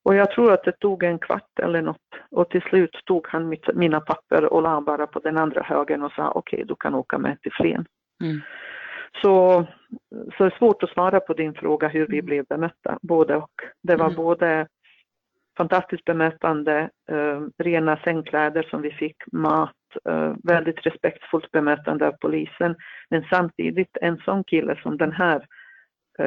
[0.04, 1.96] Och jag tror att det tog en kvart eller något
[2.30, 6.02] och till slut tog han mitt, mina papper och la bara på den andra högen
[6.02, 7.86] och sa okej, okay, du kan åka med till Flen.
[8.22, 8.40] Mm.
[9.22, 9.66] Så,
[10.10, 12.26] så det är svårt att svara på din fråga hur vi mm.
[12.26, 13.52] blev bemötta, både och.
[13.82, 14.16] Det var mm.
[14.16, 14.66] både
[15.56, 19.76] fantastiskt bemötande, eh, rena sängkläder som vi fick, mat,
[20.08, 22.76] uh, väldigt respektfullt bemötande av polisen.
[23.10, 25.46] Men samtidigt en sån kille som den här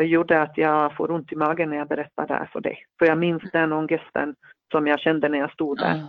[0.02, 2.86] gjorde att jag får ont i magen när jag berättar det här för dig.
[3.00, 4.36] För jag minns den ångesten
[4.72, 5.96] som jag kände när jag stod där.
[5.96, 6.08] Mm.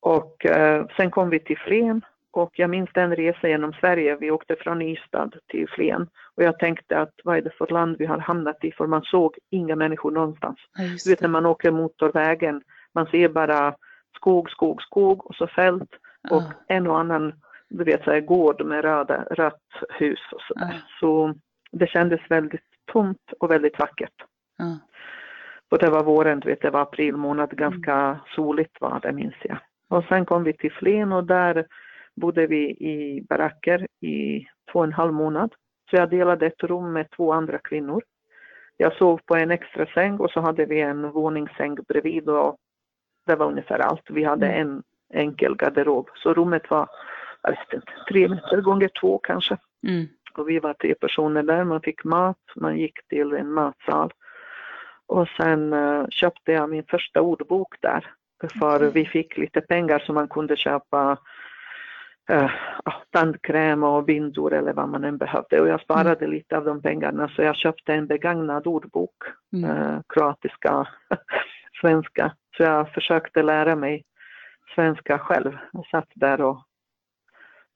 [0.00, 4.16] Och uh, sen kom vi till Flen och jag minns den resan genom Sverige.
[4.16, 7.96] Vi åkte från Ystad till Flen och jag tänkte att vad är det för land
[7.98, 8.72] vi har hamnat i?
[8.72, 10.58] För man såg inga människor någonstans.
[10.78, 12.62] Ja, du vet när man åker motorvägen,
[12.94, 13.74] man ser bara
[14.16, 15.90] skog, skog, skog och så fält
[16.30, 16.50] och uh.
[16.68, 17.32] en och annan
[17.68, 19.62] du vet, så här, gård med röda, rött
[19.98, 20.74] hus och sådär.
[20.74, 20.80] Uh.
[21.00, 21.34] Så
[21.70, 24.24] det kändes väldigt tomt och väldigt vackert.
[24.62, 24.76] Uh.
[25.70, 28.16] Och det var våren, du vet, det var april månad, ganska mm.
[28.34, 29.58] soligt var det minns jag.
[29.88, 31.66] Och sen kom vi till Flen och där
[32.16, 35.54] bodde vi i baracker i två och en halv månad.
[35.90, 38.02] Så jag delade ett rum med två andra kvinnor.
[38.76, 42.56] Jag sov på en extra säng och så hade vi en våningssäng bredvid och
[43.26, 44.10] det var ungefär allt.
[44.10, 44.60] Vi hade mm.
[44.60, 44.82] en
[45.14, 46.10] enkel garderob.
[46.14, 46.88] Så rummet var,
[47.42, 49.56] jag vet inte, tre meter gånger två kanske.
[49.86, 50.06] Mm.
[50.38, 54.12] Och vi var tre personer där, man fick mat, man gick till en matsal.
[55.06, 58.10] Och sen uh, köpte jag min första ordbok där.
[58.58, 58.90] För mm.
[58.90, 61.18] vi fick lite pengar så man kunde köpa
[62.32, 62.50] uh,
[63.10, 65.60] tandkräm och bindor eller vad man än behövde.
[65.60, 66.30] Och jag sparade mm.
[66.30, 69.14] lite av de pengarna så jag köpte en begagnad ordbok,
[69.52, 69.70] mm.
[69.70, 70.88] uh, kroatiska,
[71.80, 72.34] svenska.
[72.56, 74.04] Så jag försökte lära mig
[74.74, 75.58] svenska själv.
[75.72, 76.58] Jag satt där och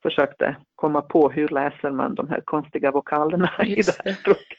[0.02, 4.58] försökte komma på hur läser man de här konstiga vokalerna i det här språket.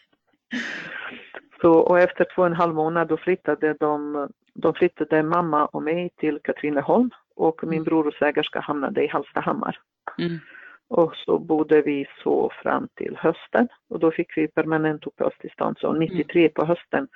[1.62, 5.84] Så, och efter två och en halv månad då flyttade de, de flyttade mamma och
[5.84, 7.84] mig till Katrineholm och min mm.
[7.84, 9.80] bror och svägerska hamnade i Hallstahammar.
[10.18, 10.38] Mm.
[10.88, 15.78] Och så bodde vi så fram till hösten och då fick vi permanent uppehållstillstånd.
[15.80, 16.54] Så 93 mm.
[16.54, 17.08] på hösten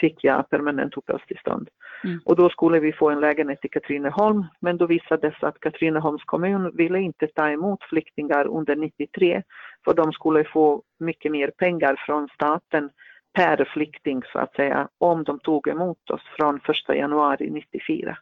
[0.00, 1.68] fick jag permanent uppehållstillstånd.
[2.04, 2.20] Mm.
[2.24, 5.60] Och då skulle vi få en lägenhet i Katrineholm, men då visade det sig att
[5.60, 9.42] Katrineholms kommun ville inte ta emot flyktingar under 93,
[9.84, 12.90] för de skulle få mycket mer pengar från staten
[13.32, 18.18] per flykting så att säga, om de tog emot oss från 1 januari 94.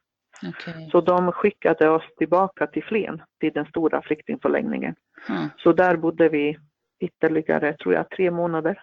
[0.49, 0.91] Okay.
[0.91, 4.95] Så de skickade oss tillbaka till Flen, till den stora flyktingförläggningen.
[5.29, 5.49] Mm.
[5.57, 6.59] Så där bodde vi
[7.01, 8.83] ytterligare, tror jag, tre månader.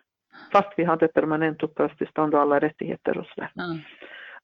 [0.52, 3.52] Fast vi hade permanent uppehållstillstånd och alla rättigheter och sådär.
[3.56, 3.80] Mm.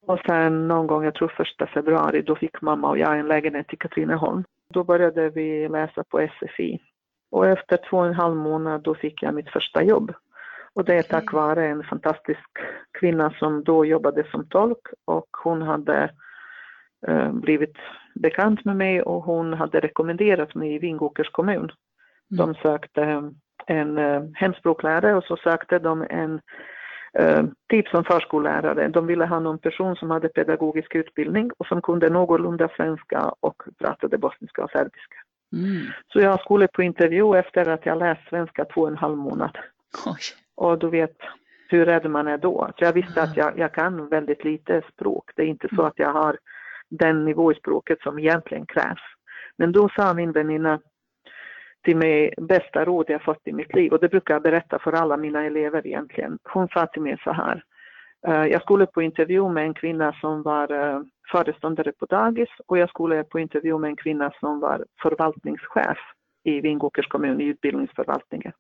[0.08, 3.74] Och sen någon gång, jag tror första februari, då fick mamma och jag en lägenhet
[3.74, 4.44] i Katrineholm.
[4.74, 6.80] Då började vi läsa på SFI.
[7.32, 10.14] Och efter två och en halv månad då fick jag mitt första jobb.
[10.74, 12.50] Och det är tack vare en fantastisk
[13.00, 16.12] kvinna som då jobbade som tolk och hon hade
[17.08, 17.76] eh, blivit
[18.16, 21.58] bekant med mig och hon hade rekommenderat mig i Vingåkers kommun.
[21.60, 21.72] Mm.
[22.30, 23.04] De sökte
[23.70, 26.42] en eh, hemspråklärare och så sökte de en
[27.14, 28.88] eh, typ som förskollärare.
[28.88, 33.64] De ville ha någon person som hade pedagogisk utbildning och som kunde någorlunda svenska och
[33.78, 35.16] pratade bosniska och serbiska.
[35.54, 35.88] Mm.
[36.14, 39.58] Så jag skulle på intervju efter att jag läst svenska två och en halv månad.
[40.06, 40.22] Oj.
[40.56, 41.18] Och du vet
[41.70, 42.72] hur rädd man är då.
[42.78, 45.32] Så jag visste att jag, jag kan väldigt lite språk.
[45.36, 45.86] Det är inte så mm.
[45.86, 46.38] att jag har
[46.90, 49.02] den nivå i språket som egentligen krävs.
[49.58, 50.80] Men då sa min väninna
[51.84, 54.94] till mig bästa råd jag fått i mitt liv och det brukar jag berätta för
[54.94, 56.40] alla mina elever egentligen.
[56.44, 57.64] Hon sa till mig så här.
[58.28, 62.78] Eh, jag skulle på intervju med en kvinna som var eh, föreståndare på dagis och
[62.78, 65.98] jag skulle på intervju med en kvinna som var förvaltningschef
[66.44, 68.52] i Vingåkers kommun i utbildningsförvaltningen.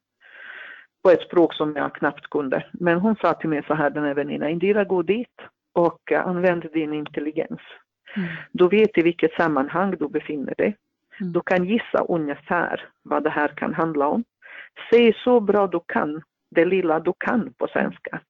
[1.04, 2.66] På ett språk som jag knappt kunde.
[2.74, 5.42] Men hon sa till mig så här, den här väninnan, Indira gå dit
[5.74, 7.60] och använd din intelligens.
[8.16, 8.30] Mm.
[8.52, 10.76] Du vet i vilket sammanhang du befinner dig.
[11.20, 14.24] Du kan gissa ungefär vad det här kan handla om.
[14.90, 18.22] Säg så bra du kan, det lilla du kan på svenska.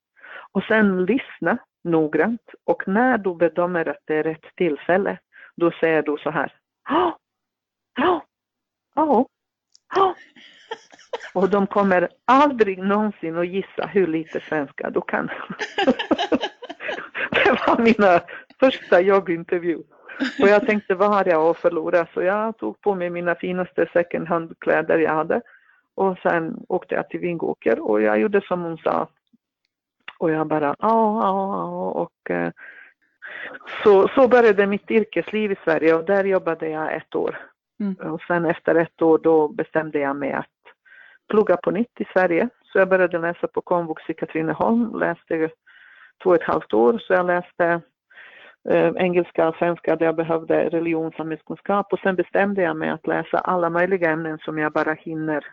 [0.52, 5.18] Och sen lyssna noggrant och när du bedömer att det är rätt tillfälle,
[5.56, 6.54] då säger du så här.
[6.90, 7.18] Ja,
[7.96, 8.26] ja,
[8.96, 9.26] ja,
[9.96, 10.16] ja.
[11.34, 15.28] Och de kommer aldrig någonsin att gissa hur lite svenska du kan.
[17.32, 18.22] det var mina
[18.60, 19.84] första jobbintervju.
[20.42, 22.08] Och jag tänkte, vad har jag att förlora?
[22.14, 25.42] Så jag tog på mig mina finaste second hand-kläder jag hade.
[25.96, 29.08] Och sen åkte jag till Vingåker och jag gjorde som hon sa.
[30.18, 31.90] Och jag bara, ja, ja, ja.
[31.90, 32.52] Och eh,
[33.84, 37.38] så, så började mitt yrkesliv i Sverige och där jobbade jag ett år.
[37.80, 37.96] Mm.
[38.14, 40.46] Och sen efter ett år då bestämde jag mig att
[41.30, 42.50] plugga på nytt i Sverige.
[42.64, 45.50] Så jag började läsa på komvux i Katrineholm, läste
[46.24, 46.98] två och ett halvt år.
[47.00, 47.82] Så jag läste
[48.70, 52.90] eh, engelska och svenska där jag behövde religion och samhällskunskap och sen bestämde jag mig
[52.90, 55.46] att läsa alla möjliga ämnen som jag bara hinner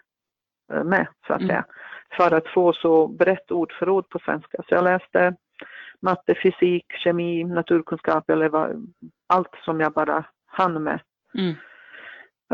[0.72, 1.48] eh, med så att mm.
[1.48, 1.64] säga.
[2.16, 4.58] För att få så brett ordförråd på svenska.
[4.68, 5.36] Så jag läste
[6.00, 8.92] matte, fysik, kemi, naturkunskap eller vad,
[9.26, 11.00] allt som jag bara hann med.
[11.38, 11.54] Mm.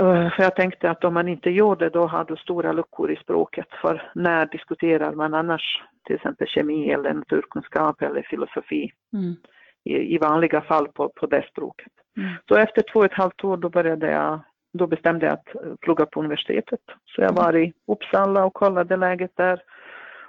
[0.03, 3.13] Uh, för jag tänkte att om man inte gjorde det då har du stora luckor
[3.13, 8.93] i språket för när diskuterar man annars till exempel kemi eller naturkunskap eller filosofi.
[9.13, 9.37] Mm
[9.85, 11.93] i, i vanliga fall på, på det språket.
[12.17, 12.31] Mm.
[12.49, 14.41] Så efter två och ett halvt år då började jag,
[14.73, 16.81] då bestämde jag att plugga på universitetet.
[17.05, 19.63] Så jag var i Uppsala och kollade läget där.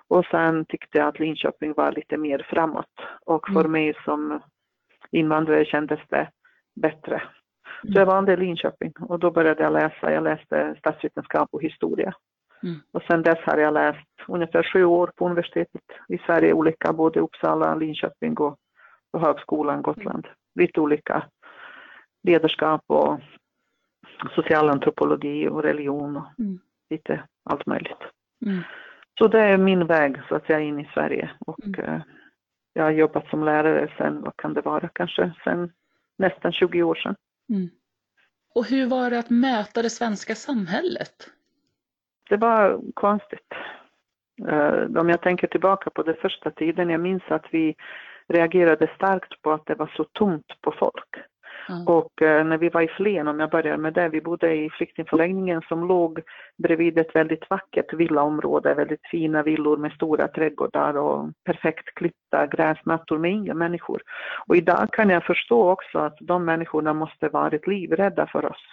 [0.08, 3.72] Och sen tyckte jag att Linköping var lite mer framåt och för mm.
[3.72, 4.39] mig som
[5.12, 6.30] invandrare kändes det
[6.76, 7.22] bättre.
[7.82, 10.12] Så jag valde Linköping och då började jag läsa.
[10.12, 12.13] Jag läste statsvetenskap och historia.
[12.63, 12.76] Mm.
[12.92, 17.20] Och sen dess har jag läst ungefär sju år på universitetet i Sverige, olika, både
[17.20, 18.58] Uppsala, Linköping och
[19.13, 20.28] på Högskolan Gotland.
[20.56, 21.26] Lite olika
[22.23, 23.19] ledarskap och
[24.36, 26.60] socialantropologi och religion och mm.
[26.89, 28.02] lite allt möjligt.
[28.45, 28.62] Mm.
[29.17, 31.80] Så det är min väg så att säga in i Sverige och mm.
[31.80, 32.02] eh,
[32.73, 35.71] jag har jobbat som lärare sen, vad kan det vara, kanske sen
[36.17, 37.15] nästan 20 år sedan.
[37.49, 37.69] Mm.
[38.56, 41.30] Och hur var det att möta det svenska samhället?
[42.30, 43.54] Det var konstigt.
[44.47, 47.76] Uh, om jag tänker tillbaka på den första tiden, jag minns att vi
[48.28, 51.16] reagerade starkt på att det var så tomt på folk.
[51.70, 51.88] Mm.
[51.88, 54.70] Och eh, när vi var i Flen, om jag börjar med det, vi bodde i
[54.70, 56.22] flyktingförläggningen som låg
[56.58, 63.18] bredvid ett väldigt vackert villaområde, väldigt fina villor med stora trädgårdar och perfekt klippta gräsmattor
[63.18, 64.02] med inga människor.
[64.48, 68.64] Och idag kan jag förstå också att de människorna måste varit livrädda för oss.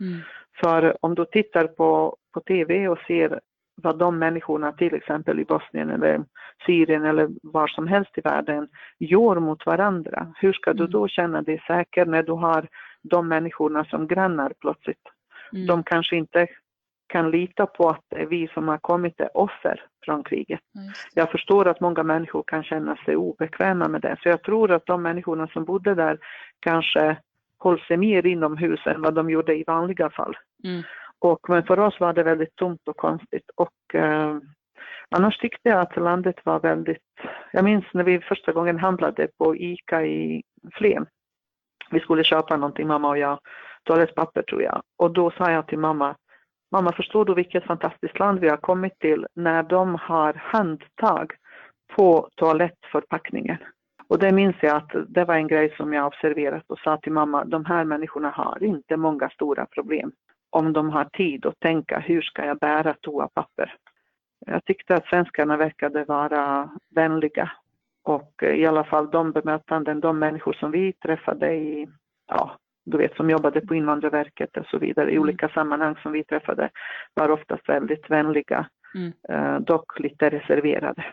[0.00, 0.20] Mm.
[0.60, 3.40] För om du tittar på, på TV och ser
[3.82, 6.24] vad de människorna till exempel i Bosnien eller
[6.66, 10.34] Syrien eller var som helst i världen gör mot varandra.
[10.36, 10.92] Hur ska du mm.
[10.92, 12.68] då känna dig säker när du har
[13.02, 15.08] de människorna som grannar plötsligt?
[15.52, 15.66] Mm.
[15.66, 16.46] De kanske inte
[17.06, 20.60] kan lita på att det är vi som har kommit är offer från kriget.
[21.14, 24.86] Jag förstår att många människor kan känna sig obekväma med det, så jag tror att
[24.86, 26.18] de människorna som bodde där
[26.60, 27.16] kanske
[27.58, 30.36] håller sig mer inomhus än vad de gjorde i vanliga fall.
[30.64, 30.82] Mm.
[31.20, 33.50] Och, men för oss var det väldigt tomt och konstigt.
[33.54, 34.36] Och, eh,
[35.10, 37.02] annars tyckte jag att landet var väldigt...
[37.52, 40.42] Jag minns när vi första gången handlade på ICA i
[40.72, 41.06] Flen.
[41.90, 43.38] Vi skulle köpa någonting, mamma och jag,
[43.84, 44.82] toalettpapper tror jag.
[44.98, 46.16] Och då sa jag till mamma,
[46.72, 51.32] mamma förstår du vilket fantastiskt land vi har kommit till när de har handtag
[51.96, 53.58] på toalettförpackningen.
[54.08, 57.12] Och det minns jag att det var en grej som jag observerat och sa till
[57.12, 60.12] mamma, de här människorna har inte många stora problem
[60.50, 63.74] om de har tid att tänka hur ska jag bära toapapper.
[64.46, 67.52] Jag tyckte att svenskarna verkade vara vänliga
[68.02, 71.88] och i alla fall de bemötanden, de människor som vi träffade i,
[72.28, 75.22] ja, du vet som jobbade på Invandrarverket och så vidare i mm.
[75.22, 76.70] olika sammanhang som vi träffade
[77.14, 79.12] var oftast väldigt vänliga, mm.
[79.28, 81.04] eh, dock lite reserverade.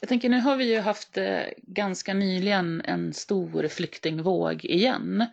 [0.00, 5.26] Jag tänker nu har vi ju haft eh, ganska nyligen en stor flyktingvåg igen.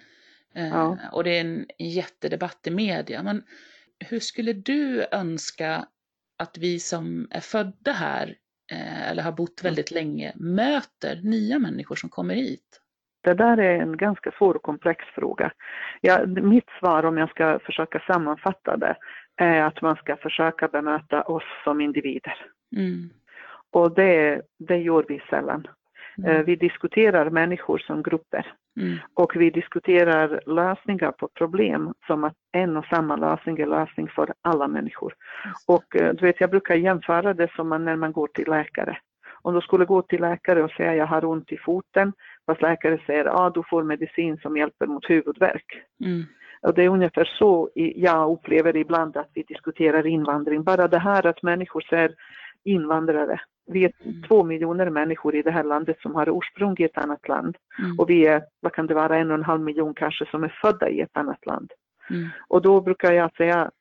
[0.56, 0.98] Eh, ja.
[1.12, 3.24] Och det är en jättedebatt i media.
[3.24, 3.44] Men
[4.00, 5.86] hur skulle du önska
[6.38, 8.36] att vi som är födda här
[8.72, 12.82] eh, eller har bott väldigt länge möter nya människor som kommer hit?
[13.22, 15.52] Det där är en ganska svår och komplex fråga.
[16.02, 18.96] Ja, mitt svar om jag ska försöka sammanfatta det
[19.36, 22.46] är att man ska försöka bemöta oss som individer.
[22.76, 23.10] Mm.
[23.72, 25.68] Och det, det gör vi sällan.
[26.18, 26.32] Mm.
[26.32, 28.98] Eh, vi diskuterar människor som grupper mm.
[29.14, 34.34] och vi diskuterar lösningar på problem som att en och samma lösning är lösning för
[34.42, 35.14] alla människor.
[35.68, 38.98] Och eh, du vet, jag brukar jämföra det som när man går till läkare.
[39.42, 42.14] Om du skulle gå till läkare och säga jag har ont i foten,
[42.46, 45.66] fast läkare säger ja ah, du får medicin som hjälper mot huvudvärk.
[46.06, 46.26] Mm.
[46.62, 50.64] Och det är ungefär så jag upplever ibland att vi diskuterar invandring.
[50.64, 52.16] Bara det här att människor ser
[52.64, 53.40] invandrare
[53.72, 54.22] vi är mm.
[54.22, 57.58] två miljoner människor i det här landet som har ursprung i ett annat land.
[57.80, 58.00] Mm.
[58.00, 60.58] Och vi är, vad kan det vara, en och en halv miljon kanske som är
[60.62, 61.72] födda i ett annat land.
[62.10, 62.30] Mm.
[62.48, 63.72] Och då brukar jag säga,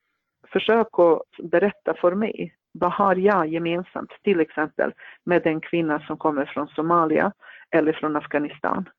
[0.47, 1.21] försök att
[1.51, 6.67] berätta för mig, vad har jag gemensamt, till exempel med en kvinna som kommer från
[6.67, 7.31] Somalia
[7.71, 8.89] eller från Afghanistan.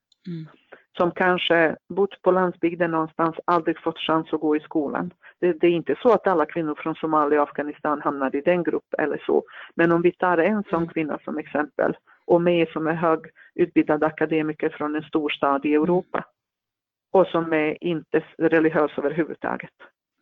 [0.99, 5.13] Mm som kanske bott på landsbygden någonstans, aldrig fått chans att gå i skolan.
[5.39, 8.63] Det, det, är inte så att alla kvinnor från Somalia och Afghanistan hamnar i den
[8.63, 9.43] gruppen eller så.
[9.75, 10.89] Men om vi tar en sån mm.
[10.89, 16.25] kvinna som exempel och mig som är högutbildad akademiker från en storstad i Europa
[17.11, 19.73] och som är inte religiös överhuvudtaget.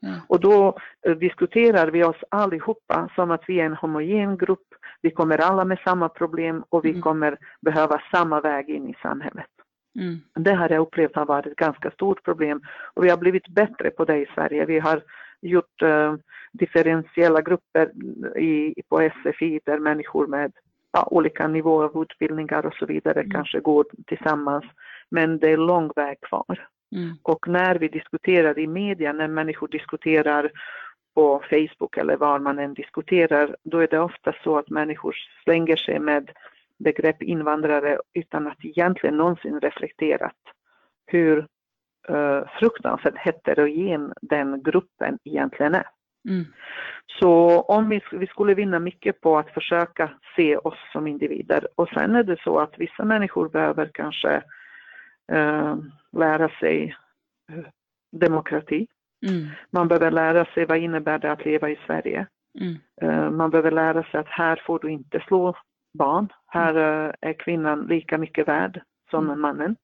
[0.05, 0.19] Mm.
[0.27, 4.67] Och då eh, diskuterar vi oss allihopa som att vi är en homogen grupp,
[5.01, 7.01] vi kommer alla med samma problem och vi mm.
[7.01, 9.58] kommer behöva samma väg in i samhället.
[9.95, 10.21] Mm.
[10.35, 12.61] Det har jag upplevt har varit ett ganska stort problem
[12.93, 14.65] och vi har blivit bättre på det i Sverige.
[14.65, 15.01] Vi har
[15.41, 16.15] gjort uh,
[16.51, 17.91] differentiella grupper
[18.37, 20.51] i, på SFI där människor med
[20.91, 23.31] ja, olika nivåer av utbildningar och så vidare mm.
[23.31, 24.65] kanske går tillsammans.
[25.09, 26.67] Men det är lång väg kvar.
[26.95, 27.17] Mm.
[27.23, 30.51] Och när vi diskuterar i media, när människor diskuterar
[31.15, 35.75] på Facebook eller var man än diskuterar, då är det ofta så att människor slänger
[35.75, 36.31] sig med
[36.79, 40.37] begrepp invandrare utan att egentligen någonsin reflekterat
[41.05, 41.47] hur
[42.09, 45.87] uh, fruktansvärt heterogen den gruppen egentligen är.
[46.29, 46.45] Mm.
[47.19, 51.89] Så om vi, vi, skulle vinna mycket på att försöka se oss som individer och
[51.89, 54.43] sen är det så att vissa människor behöver kanske
[55.31, 55.75] uh,
[56.11, 56.95] lära sig
[57.51, 57.65] uh,
[58.11, 58.87] demokrati.
[59.27, 59.47] Mm.
[59.71, 62.27] Man behöver lära sig vad innebär det att leva i Sverige.
[62.59, 62.77] Mm.
[63.03, 65.55] Uh, man behöver lära sig att här får du inte slå
[65.93, 66.27] barn.
[66.47, 67.15] Här mm.
[67.21, 68.81] är kvinnan lika mycket värd
[69.11, 69.41] som mm.
[69.41, 69.75] mannen.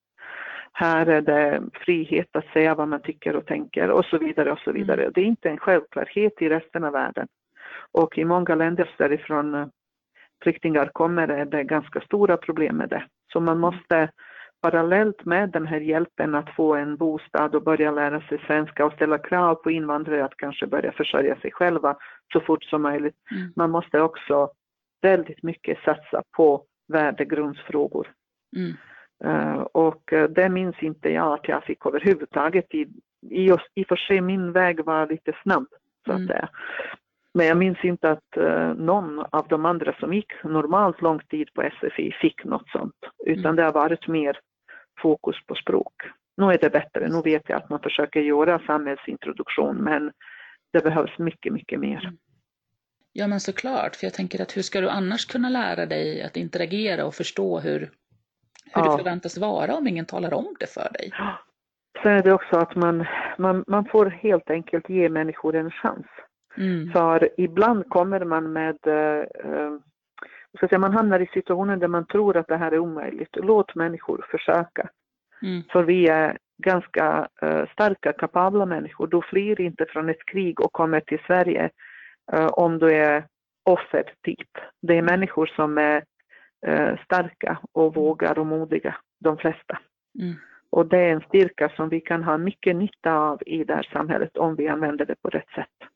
[0.74, 4.60] Här är det frihet att säga vad man tycker och tänker och så vidare och
[4.60, 4.82] så mm.
[4.82, 5.12] vidare.
[5.14, 7.28] Det är inte en självklarhet i resten av världen.
[7.92, 9.68] Och i många länder därifrån eh,
[10.44, 13.06] flyktingar kommer är det ganska stora problem med det.
[13.34, 14.10] Så man måste
[14.62, 18.94] parallellt med den här hjälpen att få en bostad och börja lära sig svenska och
[18.94, 21.98] ställa krav på invandrare att kanske börja försörja sig själva
[22.34, 23.16] så fort som möjligt.
[23.32, 23.54] Mm.
[23.56, 24.50] Man måste också
[25.06, 28.08] väldigt mycket satsa på värdegrundsfrågor.
[28.56, 28.74] Mm.
[29.26, 32.74] Uh, och uh, det minns inte jag att jag fick överhuvudtaget.
[32.74, 32.82] I,
[33.30, 35.68] i, I och för sig min väg var lite snabb,
[36.06, 36.28] så att mm.
[36.28, 36.50] säga.
[37.34, 41.54] Men jag minns inte att uh, någon av de andra som gick normalt lång tid
[41.54, 43.56] på SFI fick något sånt, utan mm.
[43.56, 44.40] det har varit mer
[45.02, 45.94] fokus på språk.
[46.38, 50.12] Nu är det bättre, nu vet jag att man försöker göra samhällsintroduktion, men
[50.74, 52.14] det behövs mycket, mycket mer.
[53.18, 56.38] Ja men såklart, för jag tänker att hur ska du annars kunna lära dig att
[56.38, 57.90] interagera och förstå hur, hur
[58.74, 58.92] ja.
[58.92, 61.12] det förväntas vara om ingen talar om det för dig?
[62.04, 63.06] Sen är det också att man,
[63.38, 66.06] man, man får helt enkelt ge människor en chans.
[66.58, 66.92] Mm.
[66.92, 69.80] För ibland kommer man med, uh,
[70.58, 73.36] ska säga, man hamnar i situationer där man tror att det här är omöjligt.
[73.36, 74.90] Låt människor försöka.
[75.42, 75.64] Mm.
[75.72, 79.08] För vi är ganska uh, starka, kapabla människor.
[79.08, 81.85] Du flyr inte från ett krig och kommer till Sverige Eh,
[82.52, 83.28] om du är
[83.64, 84.50] offertyp.
[84.82, 86.04] Det är människor som är
[86.68, 89.80] eh, starka och vågar och modiga, de flesta.
[90.20, 90.36] Mm.
[90.70, 93.90] Och det är en styrka som vi kan ha mycket nytta av i det här
[93.94, 95.90] samhället om vi använder det på rätt sätt.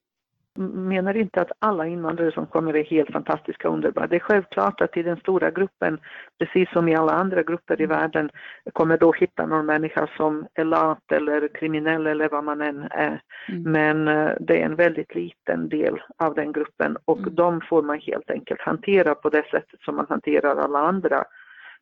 [0.57, 4.07] Menar inte att alla invandrare som kommer är helt fantastiska och underbara.
[4.07, 5.99] Det är självklart att i den stora gruppen,
[6.39, 8.29] precis som i alla andra grupper i världen,
[8.73, 13.21] kommer då hitta någon människa som är lat eller kriminell eller vad man än är.
[13.47, 13.71] Mm.
[13.71, 17.35] Men eh, det är en väldigt liten del av den gruppen och mm.
[17.35, 21.23] de får man helt enkelt hantera på det sättet som man hanterar alla andra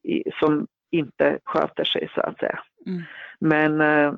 [0.04, 2.60] i, som inte sköter sig så att säga.
[2.86, 3.02] Mm.
[3.40, 4.14] Men eh,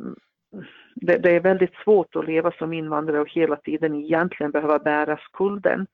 [0.95, 5.17] det, det, är väldigt svårt att leva som invandrare och hela tiden egentligen behöva bära
[5.17, 5.87] skulden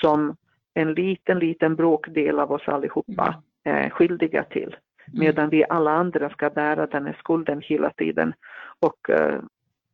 [0.00, 0.36] som
[0.74, 3.84] en liten, liten bråkdel av oss allihopa mm.
[3.84, 4.76] är skyldiga till.
[5.08, 5.20] Mm.
[5.20, 8.32] Medan vi alla andra ska bära den här skulden hela tiden.
[8.80, 9.40] Och uh,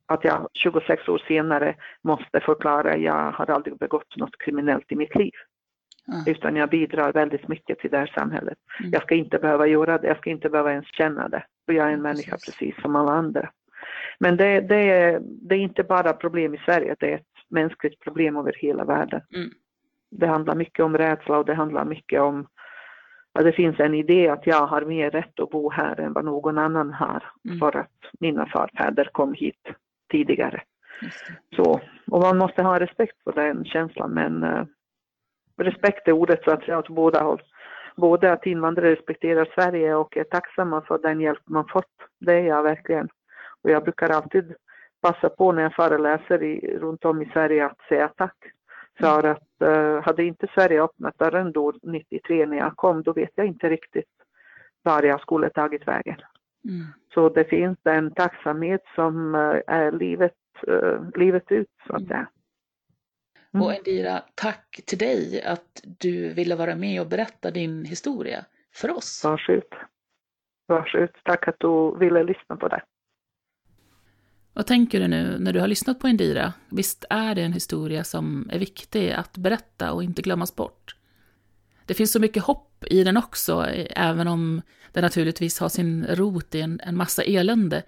[0.06, 5.14] att jag 26 år senare måste förklara jag har aldrig begått något kriminellt i mitt
[5.14, 5.32] liv.
[6.08, 6.20] Mm.
[6.26, 8.58] Utan jag bidrar väldigt mycket till det här samhället.
[8.80, 8.90] Mm.
[8.90, 11.44] Jag ska inte behöva göra det, jag ska inte behöva ens känna det.
[11.66, 13.50] För jag är en människa precis som alla andra.
[14.18, 18.00] Men det, det, är, det är inte bara problem i Sverige, det är ett mänskligt
[18.00, 19.20] problem över hela världen.
[19.34, 19.50] Mm.
[20.10, 22.46] Det handlar mycket om rädsla och det handlar mycket om
[23.32, 26.24] att det finns en idé att jag har mer rätt att bo här än vad
[26.24, 27.58] någon annan har mm.
[27.58, 29.68] för att mina farfäder kom hit
[30.10, 30.62] tidigare.
[31.56, 34.64] Så, och man måste ha respekt för den känslan men uh,
[35.56, 37.42] respekt är ordet så att säga åt båda håll.
[37.96, 41.92] Både att invandrare respekterar Sverige och är tacksamma för den hjälp man fått.
[42.20, 43.08] Det är jag verkligen.
[43.62, 44.54] Och jag brukar alltid
[45.02, 48.36] passa på när jag föreläser i, runt om i Sverige att säga tack.
[48.98, 53.30] För att uh, hade inte Sverige öppnat dörren då 93 när jag kom, då vet
[53.34, 54.10] jag inte riktigt
[54.82, 56.20] var jag skulle tagit vägen.
[56.64, 56.86] Mm.
[57.14, 60.36] Så det finns en tacksamhet som uh, är livet,
[60.68, 62.08] uh, livet ut så att mm.
[62.08, 62.28] säga.
[63.54, 63.66] Mm.
[63.66, 68.44] Och Endira, tack till dig att du ville vara med och berätta din historia
[68.74, 69.24] för oss.
[69.24, 69.62] Varsågod.
[70.66, 71.08] Varsågod.
[71.24, 72.82] Tack att du ville lyssna på det.
[74.52, 76.52] Vad tänker du nu när du har lyssnat på Indira?
[76.68, 80.96] Visst är det en historia som är viktig att berätta och inte glömmas bort?
[81.86, 86.54] Det finns så mycket hopp i den också, även om den naturligtvis har sin rot
[86.54, 87.82] i en, en massa elände.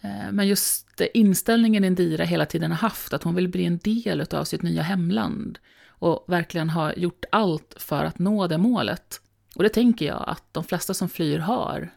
[0.00, 4.20] Eh, men just inställningen Indira hela tiden har haft, att hon vill bli en del
[4.20, 9.20] av sitt nya hemland och verkligen har gjort allt för att nå det målet.
[9.56, 11.90] Och det tänker jag att de flesta som flyr har.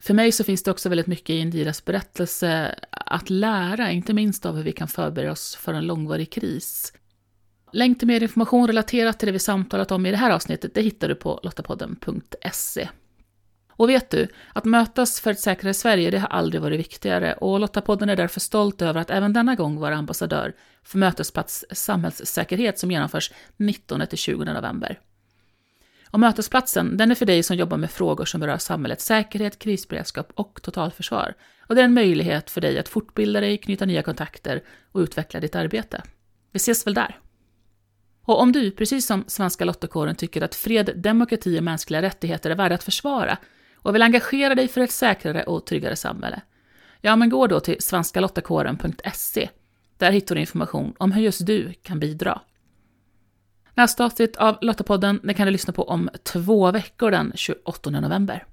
[0.00, 4.46] För mig så finns det också väldigt mycket i Indiras berättelse att lära, inte minst
[4.46, 6.92] av hur vi kan förbereda oss för en långvarig kris.
[7.72, 10.82] Länk till mer information relaterat till det vi samtalat om i det här avsnittet, det
[10.82, 12.88] hittar du på lottapodden.se.
[13.72, 17.60] Och vet du, att mötas för ett säkrare Sverige, det har aldrig varit viktigare och
[17.60, 22.90] Lottapodden är därför stolt över att även denna gång vara ambassadör för Mötesplats samhällssäkerhet som
[22.90, 24.98] genomförs 19-20 november.
[26.10, 30.32] Och mötesplatsen, den är för dig som jobbar med frågor som berör samhällets säkerhet, krisberedskap
[30.34, 31.34] och totalförsvar.
[31.66, 35.40] Och det är en möjlighet för dig att fortbilda dig, knyta nya kontakter och utveckla
[35.40, 36.02] ditt arbete.
[36.52, 37.18] Vi ses väl där?
[38.22, 42.54] Och om du, precis som Svenska Lottakåren, tycker att fred, demokrati och mänskliga rättigheter är
[42.54, 43.38] värda att försvara
[43.76, 46.40] och vill engagera dig för ett säkrare och tryggare samhälle,
[47.00, 49.48] ja men gå då till svenskalottakåren.se.
[49.96, 52.40] Där hittar du information om hur just du kan bidra.
[53.74, 58.44] Nästa avsnitt av Lottapodden det kan du lyssna på om två veckor den 28 november.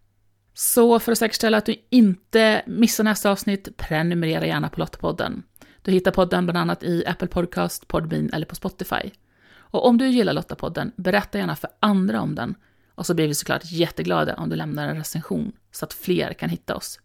[0.53, 5.43] Så för att säkerställa att du inte missar nästa avsnitt, prenumerera gärna på Lottapodden.
[5.81, 9.11] Du hittar podden bland annat i Apple Podcast, Podbean eller på Spotify.
[9.57, 12.55] Och om du gillar Lottapodden, berätta gärna för andra om den.
[12.95, 16.49] Och så blir vi såklart jätteglada om du lämnar en recension så att fler kan
[16.49, 16.99] hitta oss.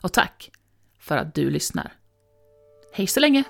[0.00, 0.50] Och tack
[0.98, 1.92] för att du lyssnar.
[2.92, 3.44] Hej så länge!